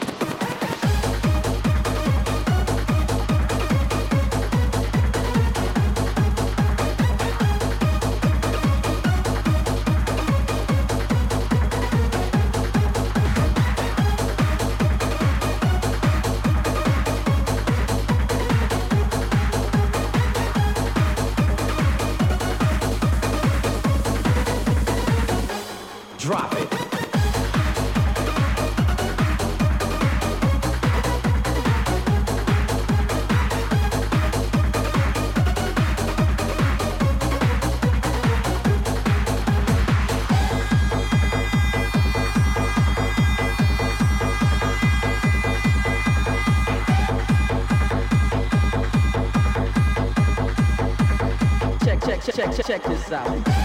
[53.12, 53.55] Out.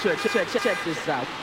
[0.00, 1.37] Check, check, check, check, this out.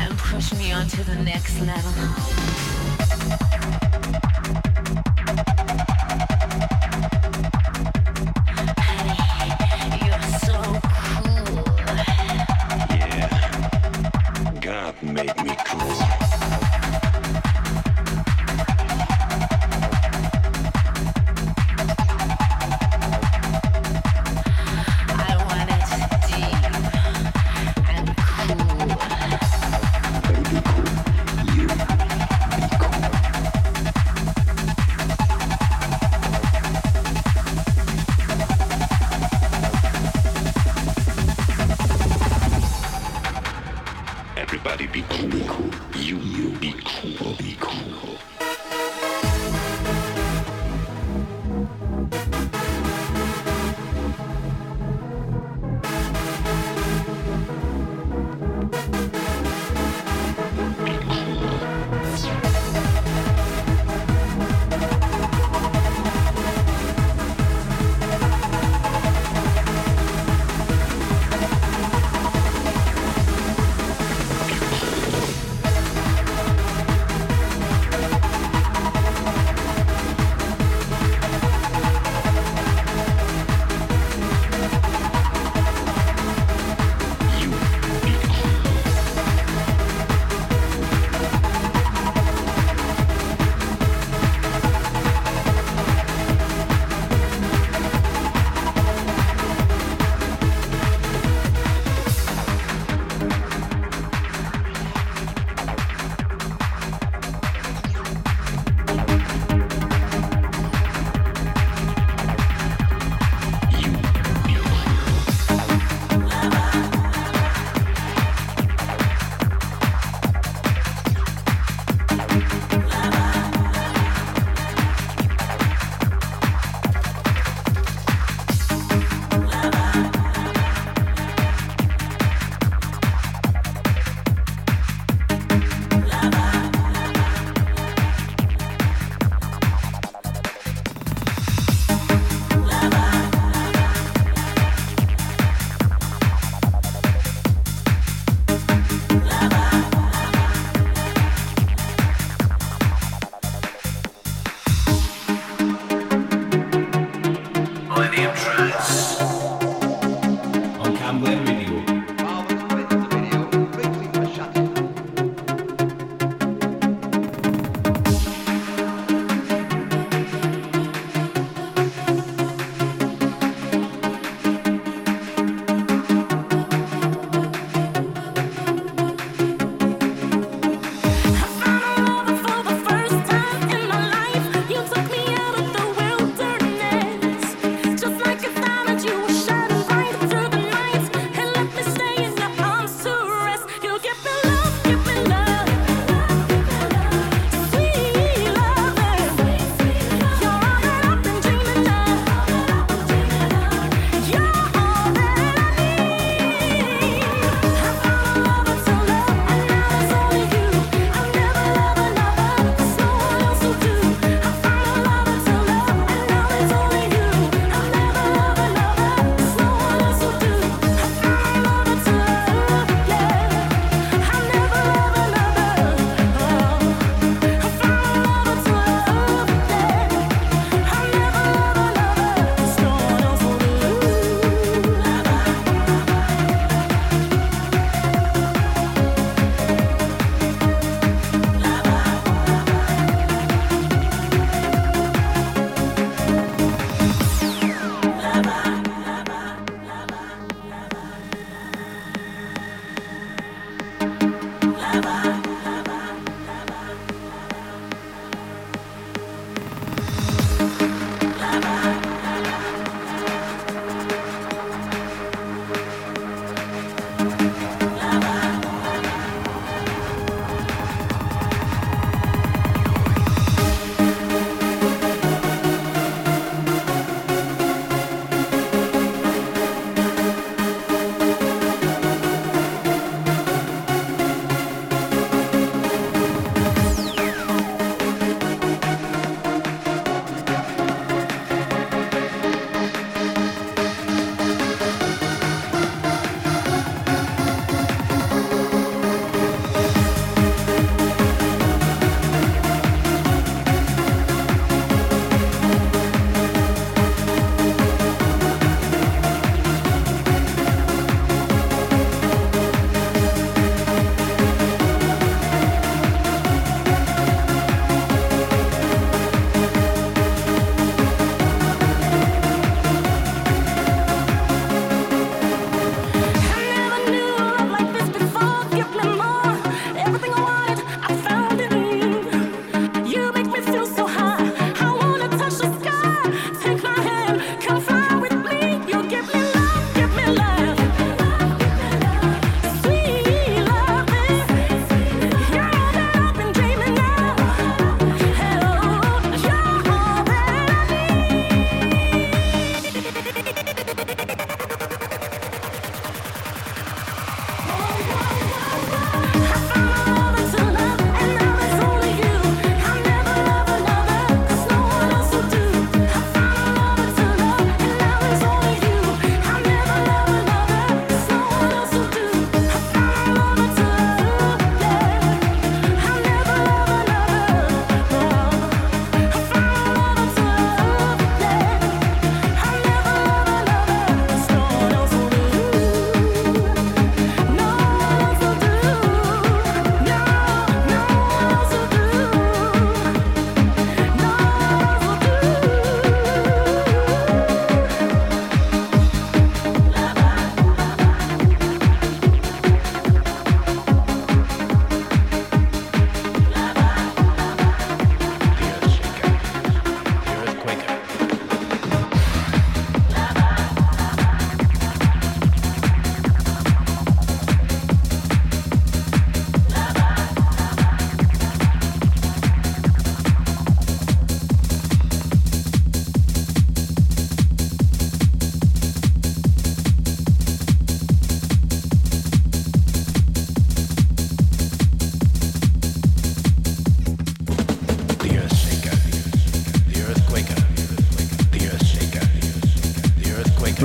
[0.00, 3.87] And push me on to the next level?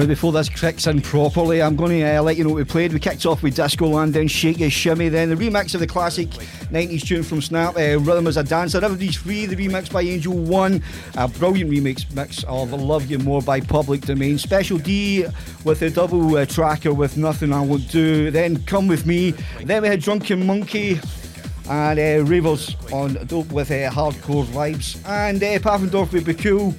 [0.03, 2.65] Right before this kicks in properly, I'm going to uh, let you know what we
[2.65, 2.91] played.
[2.91, 5.87] We kicked off with Disco Land, then Shake It Shimmy, then the remix of the
[5.87, 8.83] classic 90s tune from Snap, uh, Rhythm Is a Dancer.
[8.83, 10.83] Everybody's free, the remix by Angel One,
[11.15, 14.37] a brilliant remix mix of Love You More by Public Domain.
[14.37, 15.25] Special D
[15.63, 19.31] with a double uh, tracker with Nothing I Won't Do, then Come With Me,
[19.63, 20.99] then we had Drunken Monkey
[21.69, 26.75] and uh, Ravers on Dope with uh, hardcore vibes, and uh, Paffendorf with Be Cool.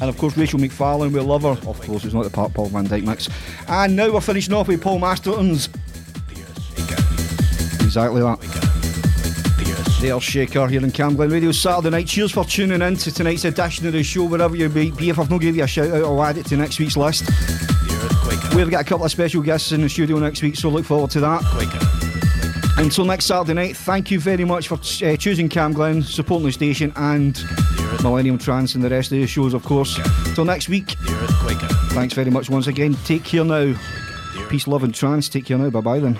[0.00, 1.68] And of course, Rachel McFarlane, we love her.
[1.68, 3.28] Of course, it's not the part Paul van Dyk mix.
[3.66, 5.68] And now we're finishing off with Paul Masterson's.
[7.80, 8.38] Exactly that.
[10.00, 12.06] There's Shaker here in Camglen Radio Saturday night.
[12.06, 15.08] Cheers for tuning in to tonight's edition of the show, wherever you may be.
[15.08, 17.24] If I've not given you a shout out, I'll add it to next week's list.
[18.54, 21.10] We've got a couple of special guests in the studio next week, so look forward
[21.12, 21.42] to that.
[22.78, 26.92] Until next Saturday night, thank you very much for uh, choosing Camglen, supporting the station,
[26.94, 27.36] and
[28.02, 29.98] Millennium Trance and the rest of the shows, of course.
[30.34, 30.96] Till next week,
[31.92, 32.94] thanks very much once again.
[33.04, 33.74] Take care now.
[34.48, 35.28] Peace, love, and trance.
[35.28, 35.70] Take care now.
[35.70, 36.18] Bye bye then.